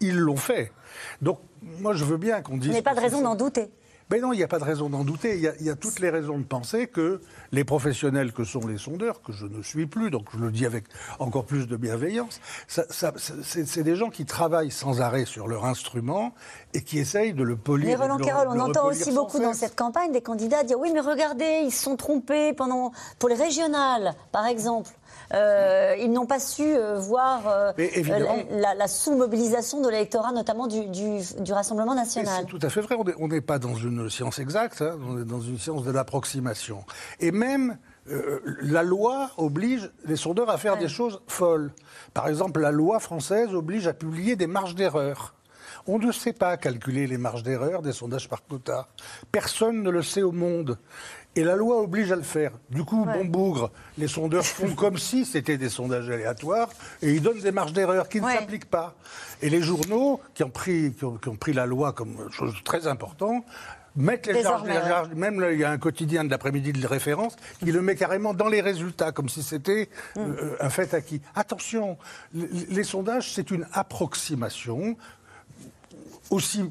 [0.00, 0.72] ils l'ont fait.
[1.20, 2.68] Donc, moi, je veux bien qu'on dise.
[2.68, 3.70] Il n'y a pas de raison d'en douter.
[4.10, 5.36] Mais non, il n'y a pas de raison d'en douter.
[5.36, 9.20] Il y, a, toutes les raisons de penser que les professionnels que sont les sondeurs,
[9.20, 10.84] que je ne suis plus, donc je le dis avec
[11.18, 16.34] encore plus de bienveillance, c'est des gens qui travaillent sans arrêt sur leur instrument
[16.72, 17.86] et qui essayent de le polir.
[17.86, 21.00] Mais Roland Carroll, on entend aussi beaucoup dans cette campagne des candidats dire oui, mais
[21.00, 24.90] regardez, ils se sont trompés pendant pour les régionales, par exemple.
[25.34, 27.72] Euh, ils n'ont pas su euh, voir euh,
[28.50, 30.82] la, sous-mobilisation de l'électorat, notamment du,
[31.50, 32.34] Rassemblement national.
[32.40, 32.96] C'est tout à fait vrai.
[33.18, 34.98] On n'est pas dans une science exacte, hein.
[35.08, 36.84] on est dans une science de l'approximation.
[37.20, 37.78] Et même.
[38.62, 41.72] la loi oblige les sondeurs à faire des choses folles.
[42.14, 45.34] Par exemple, la loi française oblige à publier des marges d'erreur.
[45.88, 48.88] On ne sait pas calculer les marges d'erreur des sondages par quota.
[49.30, 50.78] Personne ne le sait au monde.
[51.36, 52.52] Et la loi oblige à le faire.
[52.70, 56.70] Du coup, bon bougre, les sondeurs font comme si c'était des sondages aléatoires
[57.02, 58.94] et ils donnent des marges d'erreur qui ne s'appliquent pas.
[59.42, 63.44] Et les journaux, qui ont, pris, qui ont, pris la loi comme chose très importante,
[63.96, 64.66] mettent les charges,
[65.14, 68.48] Même il y a un quotidien de l'après-midi de référence qui le met carrément dans
[68.48, 70.20] les résultats, comme si c'était mm.
[70.20, 71.20] euh, un fait acquis.
[71.34, 71.98] Attention,
[72.32, 74.96] les sondages, c'est une approximation
[76.30, 76.70] aussi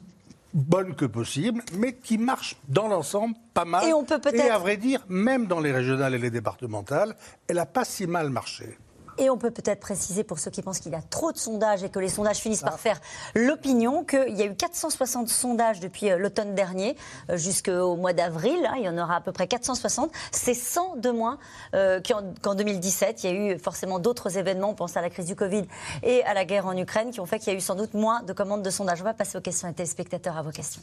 [0.56, 3.88] bonne que possible, mais qui marche dans l'ensemble pas mal.
[3.88, 4.44] Et on peut peut-être.
[4.44, 7.16] Et à vrai dire, même dans les régionales et les départementales,
[7.48, 8.78] elle n'a pas si mal marché.
[9.18, 11.84] Et on peut peut-être préciser pour ceux qui pensent qu'il y a trop de sondages
[11.84, 12.78] et que les sondages finissent par ah.
[12.78, 13.00] faire
[13.34, 16.98] l'opinion qu'il y a eu 460 sondages depuis euh, l'automne dernier
[17.30, 18.66] euh, jusqu'au mois d'avril.
[18.68, 20.12] Hein, il y en aura à peu près 460.
[20.32, 21.38] C'est 100 de moins
[21.74, 22.02] euh,
[22.42, 23.24] qu'en 2017.
[23.24, 24.70] Il y a eu forcément d'autres événements.
[24.70, 25.66] On pense à la crise du Covid
[26.04, 27.94] et à la guerre en Ukraine qui ont fait qu'il y a eu sans doute
[27.94, 29.02] moins de commandes de sondages.
[29.02, 30.82] On va passer aux questions des téléspectateurs à vos questions.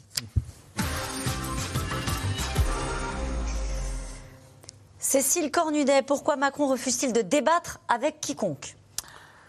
[5.02, 8.76] Cécile Cornudet, pourquoi Macron refuse-t-il de débattre avec quiconque?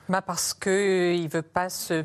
[0.10, 2.04] Bah parce qu'il ne veut pas se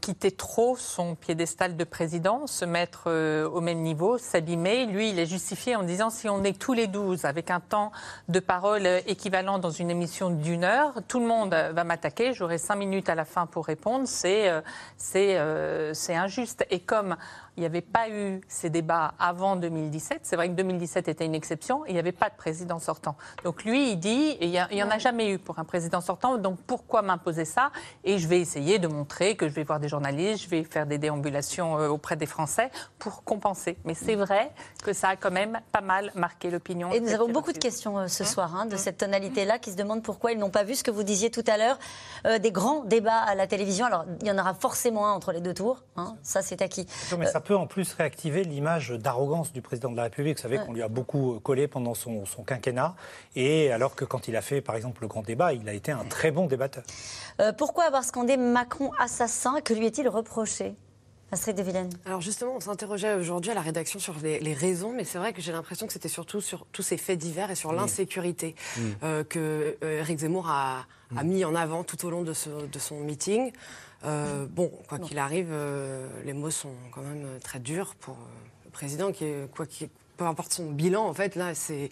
[0.00, 4.84] quitter trop son piédestal de président, se mettre euh, au même niveau, s'abîmer.
[4.84, 7.90] Lui, il est justifié en disant si on est tous les 12 avec un temps
[8.28, 12.76] de parole équivalent dans une émission d'une heure, tout le monde va m'attaquer, j'aurai cinq
[12.76, 14.60] minutes à la fin pour répondre, euh,
[15.14, 16.66] euh, c'est injuste.
[16.70, 17.16] Et comme
[17.58, 20.20] il n'y avait pas eu ces débats avant 2017.
[20.22, 21.84] C'est vrai que 2017 était une exception.
[21.86, 23.16] Il n'y avait pas de président sortant.
[23.42, 26.38] Donc lui, il dit, il n'y en a jamais eu pour un président sortant.
[26.38, 27.72] Donc pourquoi m'imposer ça?
[28.04, 30.86] Et je vais essayer de montrer que je vais voir des journalistes, je vais faire
[30.86, 33.76] des déambulations euh, auprès des Français pour compenser.
[33.84, 34.52] Mais c'est vrai
[34.84, 36.92] que ça a quand même pas mal marqué l'opinion.
[36.92, 39.58] Et nous avons beaucoup de questions euh, ce hein soir hein, de hein cette tonalité-là
[39.58, 41.80] qui se demandent pourquoi ils n'ont pas vu ce que vous disiez tout à l'heure,
[42.24, 43.86] euh, des grands débats à la télévision.
[43.86, 45.82] Alors il y en aura forcément un entre les deux tours.
[46.22, 46.86] ça, c'est acquis
[47.48, 50.36] peut en plus réactiver l'image d'arrogance du président de la République.
[50.36, 52.94] Vous savez qu'on lui a beaucoup collé pendant son, quinquennat,
[53.36, 55.90] et alors que quand il a fait, par exemple, le grand débat, il a été
[55.90, 56.84] un très bon débatteur.
[57.40, 60.74] Euh, pourquoi avoir scandé Macron assassin Que lui est-il reproché
[61.32, 61.58] Astrid.
[62.06, 65.40] Alors justement, on s'interrogeait aujourd'hui à la rédaction sur les, raisons, mais c'est vrai que
[65.42, 68.54] j'ai l'impression que c'était surtout sur tous ces faits divers et sur l'insécurité
[69.02, 70.86] euh, que euh, Eric Zemmour a,
[71.24, 73.52] mis en avant tout au long de, de son meeting.
[74.04, 78.64] Euh, bon, quoi qu'il arrive, euh, les mots sont quand même très durs pour euh,
[78.64, 79.66] le président qui, quoi
[80.16, 81.90] peu importe son bilan, en fait, là, c'est.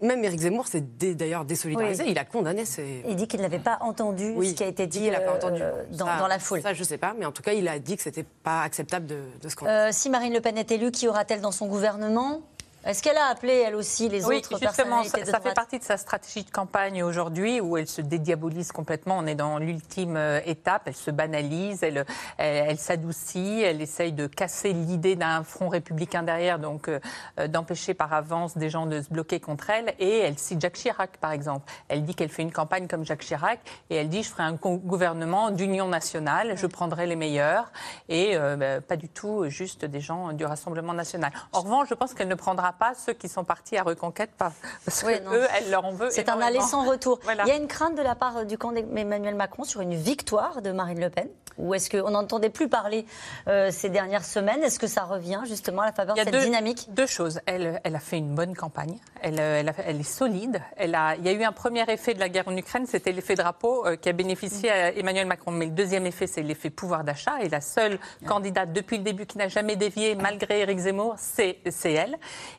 [0.00, 2.04] Même Éric Zemmour s'est d'ailleurs désolidarisé.
[2.08, 3.02] Il a condamné ces.
[3.06, 5.60] Il dit qu'il n'avait pas entendu ce qui a été dit, pas entendu.
[5.90, 6.62] Dans, la foule.
[6.62, 8.62] Ça, je ne sais pas, mais en tout cas, il a dit que c'était pas
[8.62, 9.66] acceptable de, de ce qu'on.
[9.92, 12.40] si Marine Le Pen est élue, qui aura-t-elle dans son gouvernement?
[12.86, 15.84] Est-ce qu'elle a appelé, elle aussi, les oui, autres justement, ça, ça fait partie de
[15.84, 19.16] sa stratégie de campagne aujourd'hui, où elle se dédiabolise complètement.
[19.18, 20.82] On est dans l'ultime euh, étape.
[20.86, 22.04] Elle se banalise, elle,
[22.36, 27.00] elle, s'adoucit, elle essaye de casser l'idée d'un front républicain derrière, donc euh,
[27.40, 29.94] euh, d'empêcher par avance des gens de se bloquer contre elle.
[29.98, 31.72] Et elle cite Jacques Chirac, par exemple.
[31.88, 34.52] Elle dit qu'elle fait une campagne comme Jacques Chirac, et elle dit je ferai un
[34.52, 37.72] gouvernement d'union nationale, je prendrai les meilleurs,
[38.08, 41.32] et bah, pas du tout juste des gens du Rassemblement national.
[41.52, 44.54] En revanche, je pense qu'elle ne prendra pas ceux qui sont partis à Reconquête parce
[45.02, 46.10] que eux, elle leur en veut.
[46.10, 47.20] C'est un aller sans retour.
[47.28, 50.62] Il y a une crainte de la part du camp d'Emmanuel Macron sur une victoire
[50.62, 51.28] de Marine Le Pen?
[51.58, 53.06] Ou est-ce qu'on n'entendait plus parler
[53.46, 54.62] euh, ces dernières semaines?
[54.62, 56.86] Est-ce que ça revient justement à la faveur de cette dynamique?
[56.90, 57.40] Deux choses.
[57.46, 58.98] Elle, elle a fait une bonne campagne.
[59.22, 60.60] Elle, elle, elle, est solide.
[60.76, 63.12] Elle a, il y a eu un premier effet de la guerre en Ukraine, c'était
[63.12, 65.52] l'effet drapeau euh, qui a bénéficié à Emmanuel Macron.
[65.52, 67.40] Mais le deuxième effet, c'est l'effet pouvoir d'achat.
[67.42, 71.60] Et la seule candidate depuis le début qui n'a jamais dévié, malgré Éric Zemmour, c'est
[71.84, 72.16] elle.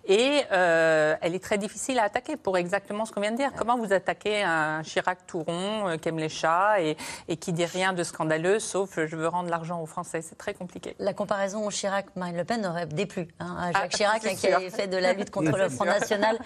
[0.08, 3.52] Et euh, elle est très difficile à attaquer pour exactement ce qu'on vient de dire.
[3.58, 6.96] Comment vous attaquez un Chirac touron euh, qui aime les chats et,
[7.28, 10.54] et, qui dit rien de scandaleux sauf je veux rendre l'argent aux Français C'est très
[10.54, 10.96] compliqué.
[11.00, 14.88] La comparaison Chirac-Marine Le Pen aurait déplu hein, à Jacques ah, Chirac qui a fait
[14.88, 16.38] de la lutte contre le Front National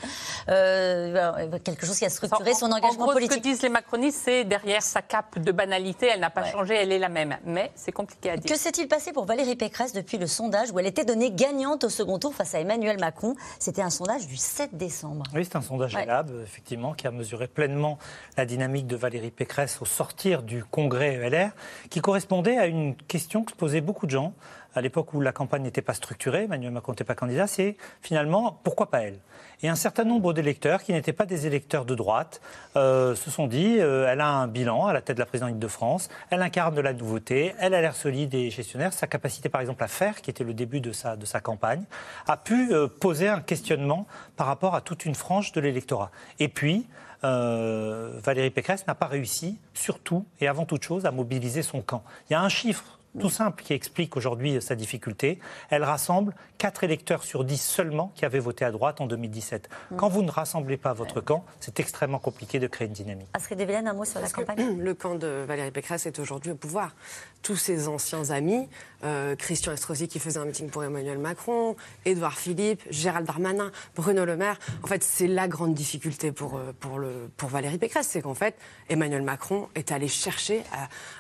[0.48, 3.34] euh, quelque chose qui a structuré son engagement en gros, politique.
[3.34, 6.76] Ce que disent les macronistes, c'est derrière sa cape de banalité, elle n'a pas changé,
[6.76, 7.38] elle est la même.
[7.46, 8.50] Mais c'est compliqué à dire.
[8.50, 11.90] Que s'est-il passé pour Valérie Pécresse depuis le sondage où elle était donnée gagnante au
[11.90, 13.36] second tour face à Emmanuel Macron?
[13.58, 15.24] C'était un sondage du 7 décembre.
[15.34, 16.06] Oui, c'est un sondage ouais.
[16.06, 17.98] Lab, effectivement, qui a mesuré pleinement
[18.38, 21.52] la dynamique de Valérie Pécresse au sortir du congrès LR,
[21.90, 24.34] qui correspondait à une question que se posaient beaucoup de gens
[24.76, 28.60] à l'époque où la campagne n'était pas structurée, Emmanuel Macron n'était pas candidat, c'est finalement
[28.64, 29.20] pourquoi pas elle?
[29.62, 32.40] Et un certain nombre d'électeurs, qui n'étaient pas des électeurs de droite,
[32.78, 35.60] euh, se sont dit euh, elle a un bilan à la tête de la présidente
[35.60, 39.50] de France, elle incarne de la nouveauté, elle a l'air solide et gestionnaire, sa capacité
[39.50, 41.84] par exemple à faire, qui était le début de sa, campagne,
[42.28, 44.08] a pu euh, poser un questionnement
[44.38, 46.12] par rapport à toute une frange de l'électorat.
[46.40, 46.88] Et puis,
[47.22, 52.02] Valérie Pécresse n'a pas réussi, surtout et avant toute chose, à mobiliser son camp.
[52.30, 55.40] Il y a un chiffre tout simple qui explique aujourd'hui sa difficulté.
[55.70, 59.70] Elle rassemble 4 électeurs sur 10 seulement qui avaient voté à droite en 2017.
[59.92, 59.96] Mm.
[59.96, 63.28] Quand vous ne rassemblez pas votre camp, c'est extrêmement compliqué de créer une dynamique.
[63.34, 66.96] Astrid un mot sur la campagne Le camp de Valérie Pécresse est aujourd'hui au pouvoir.
[67.42, 68.68] Tous ses anciens amis,
[69.04, 74.26] euh, Christian Estrosi qui faisait un meeting pour Emmanuel Macron, Édouard Philippe, Gérald Darmanin, Bruno
[74.26, 74.60] Le Maire.
[74.84, 78.34] En fait, c'est la grande difficulté pour, euh, pour, le, pour Valérie Pécresse, c'est qu'en
[78.34, 78.56] fait,
[78.90, 80.64] Emmanuel Macron est allé chercher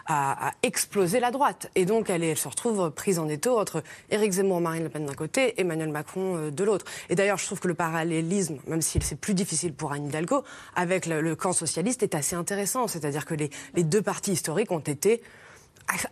[0.07, 1.69] à, à, exploser la droite.
[1.75, 5.05] Et donc, elle, elle, se retrouve prise en étau entre Éric Zemmour, Marine Le Pen
[5.05, 6.85] d'un côté, Emmanuel Macron euh, de l'autre.
[7.09, 10.43] Et d'ailleurs, je trouve que le parallélisme, même si c'est plus difficile pour Anne Hidalgo,
[10.75, 12.87] avec le, le, camp socialiste est assez intéressant.
[12.87, 15.21] C'est-à-dire que les, les deux partis historiques ont été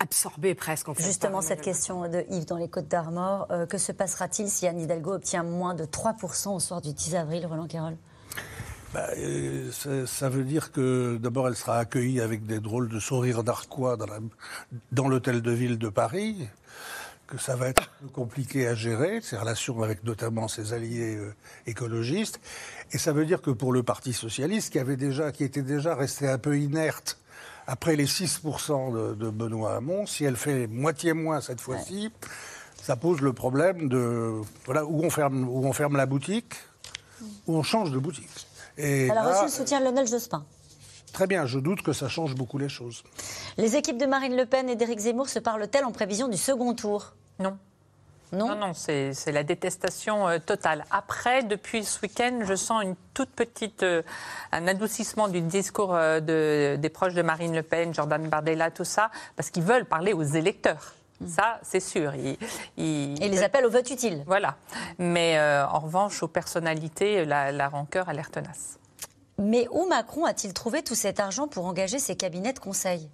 [0.00, 0.88] absorbé presque.
[0.88, 4.48] En fait, Justement, cette question de Yves dans les Côtes d'Armor, euh, que se passera-t-il
[4.48, 7.96] si Anne Hidalgo obtient moins de 3% au soir du 10 avril, Roland Carroll
[8.94, 12.98] bah, euh, ça, ça, veut dire que d'abord elle sera accueillie avec des drôles de
[12.98, 13.98] sourires narquois
[14.92, 16.48] dans l'hôtel de ville de Paris,
[17.26, 21.34] que ça va être compliqué à gérer, ses relations avec notamment ses alliés euh,
[21.66, 22.40] écologistes,
[22.92, 25.94] et ça veut dire que pour le Parti socialiste, qui avait déjà, qui était déjà
[25.94, 27.18] resté un peu inerte
[27.68, 32.28] après les 6% de, de, Benoît Hamon, si elle fait moitié moins cette fois-ci, ouais.
[32.82, 36.54] ça pose le problème de voilà, où, on ferme, où on ferme la boutique,
[37.46, 38.30] où on change de boutique.
[38.78, 40.46] Et Elle a là, reçu le soutien de Lionel Jospin?
[41.12, 43.04] Très bien, je doute que ça change beaucoup les choses.
[43.58, 46.72] Les équipes de Marine Le Pen et d'Éric Zemmour se parlent-elles en prévision du second
[46.72, 47.12] tour?
[47.38, 47.58] Non.
[48.32, 50.84] Non, non, non c'est la détestation euh, totale.
[50.90, 54.02] Après, depuis ce week-end, je sens une toute petite, euh,
[54.52, 58.84] un adoucissement du discours euh, de, des proches de Marine Le Pen, Jordan Bardella, tout
[58.84, 60.94] ça, parce qu'ils veulent parler aux électeurs.
[61.26, 62.12] Ça, c'est sûr.
[62.14, 62.38] Et
[62.76, 64.22] les appels au vote utile.
[64.26, 64.54] Voilà.
[64.98, 68.78] Mais euh, en revanche, aux personnalités, la, la rancœur a l'air tenace.
[69.36, 73.08] Mais où Macron a-t-il trouvé tout cet argent pour engager ses cabinets de conseil?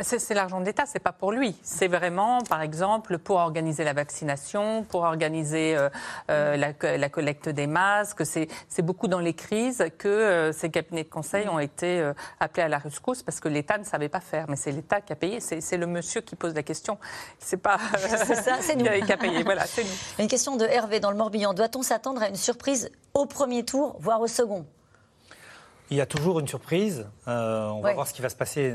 [0.00, 1.54] C'est l'argent d'État, c'est pas pour lui.
[1.62, 5.88] C'est vraiment, par exemple, pour organiser la vaccination, pour organiser euh,
[6.30, 8.24] euh, la, la, collecte des masques.
[8.24, 12.68] C'est beaucoup dans les crises que euh, ces cabinets de conseil ont été appelés à
[12.68, 14.46] la rescousse parce que l'État ne savait pas faire.
[14.48, 15.40] Mais c'est l'État qui a payé.
[15.40, 16.98] C'est le monsieur qui pose la question.
[17.38, 19.42] C'est pas ça, c'est nous qui a payé.
[19.42, 19.90] Voilà, c'est nous.
[20.18, 21.54] Une question de Hervé dans le Morbihan.
[21.54, 24.66] Doit-on s'attendre à une surprise au premier tour, voire au second?
[25.92, 27.06] Il y a toujours une surprise.
[27.28, 28.74] Euh, on va voir ce qui va se passer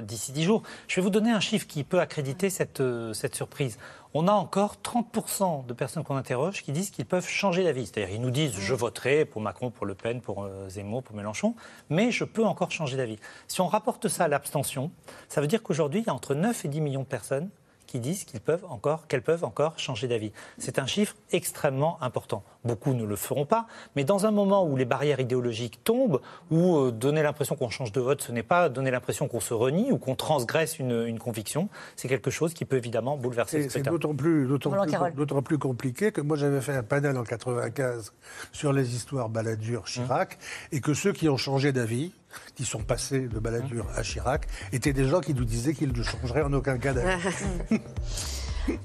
[0.00, 0.62] d'ici 10 jours.
[0.88, 3.78] Je vais vous donner un chiffre qui peut accréditer cette, euh, cette surprise.
[4.14, 7.84] On a encore 30% de personnes qu'on interroge qui disent qu'ils peuvent changer d'avis.
[7.84, 11.14] C'est-à-dire, ils nous disent je voterai pour Macron, pour Le Pen, pour euh, Zemmour, pour
[11.14, 11.54] Mélenchon,
[11.90, 13.18] mais je peux encore changer d'avis.
[13.46, 14.90] Si on rapporte ça à l'abstention,
[15.28, 17.50] ça veut dire qu'aujourd'hui, il y a entre 9 et 10 millions de personnes
[17.94, 20.32] qui disent qu'ils peuvent encore, qu'elles peuvent encore changer d'avis.
[20.58, 22.42] C'est un chiffre extrêmement important.
[22.64, 26.20] Beaucoup ne le feront pas, mais dans un moment où les barrières idéologiques tombent,
[26.50, 29.54] où euh, donner l'impression qu'on change de vote, ce n'est pas donner l'impression qu'on se
[29.54, 33.82] renie ou qu'on transgresse une, conviction, c'est quelque chose qui peut évidemment bouleverser le C'est
[33.82, 38.12] d'autant plus, plus, plus, compliqué que moi j'avais fait un panel en 95
[38.50, 40.36] sur les histoires Balladur-Chirac,
[40.72, 42.10] et que ceux qui ont changé d'avis,
[42.54, 46.02] qui sont passés de Balladur à Chirac étaient des gens qui nous disaient qu'ils ne
[46.02, 47.28] changeraient en aucun cas d'avis.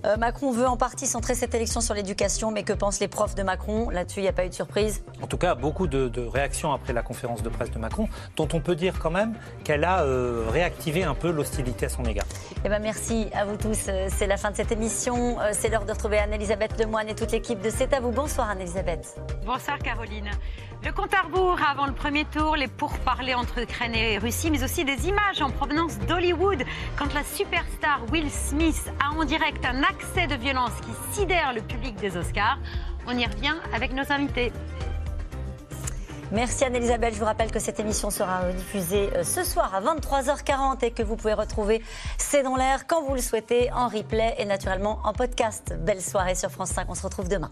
[0.05, 3.35] Euh, Macron veut en partie centrer cette élection sur l'éducation, mais que pensent les profs
[3.35, 3.89] de Macron?
[3.89, 6.93] Là-dessus, il n'y a pas eu de surprise En tout cas, beaucoup de, réactions après
[6.93, 10.45] la conférence de presse de Macron, dont on peut dire quand même qu'elle a euh,
[10.49, 12.25] réactivé un peu l'hostilité à son égard.
[12.65, 13.85] Eh ben, merci à vous tous.
[13.87, 15.37] Euh, c'est la fin de cette émission.
[15.53, 18.11] C'est l'heure de retrouver Anne-Elisabeth Lemoine et toute l'équipe de C'est à vous.
[18.11, 19.19] Bonsoir Anne-Elisabeth.
[19.45, 20.29] Bonsoir Caroline.
[20.85, 24.63] Le compte à rebours avant le premier tour, les pourparlers entre Ukraine et Russie, mais
[24.63, 26.63] aussi des images en provenance d'Hollywood
[26.97, 31.61] quand la superstar Will Smith a en direct un accès de violence qui sidère le
[31.61, 32.59] public des Oscars.
[33.07, 34.53] On y revient avec nos invités.
[36.31, 37.13] Merci Anne-Elisabeth.
[37.15, 41.03] Je vous rappelle que cette émission sera diffusée euh, ce soir à 23h40 et que
[41.03, 41.83] vous pouvez retrouver
[42.17, 45.75] C'est dans l'air quand vous le souhaitez en replay et naturellement en podcast.
[45.77, 46.85] Belle soirée sur France 5.
[46.87, 47.51] On se retrouve demain.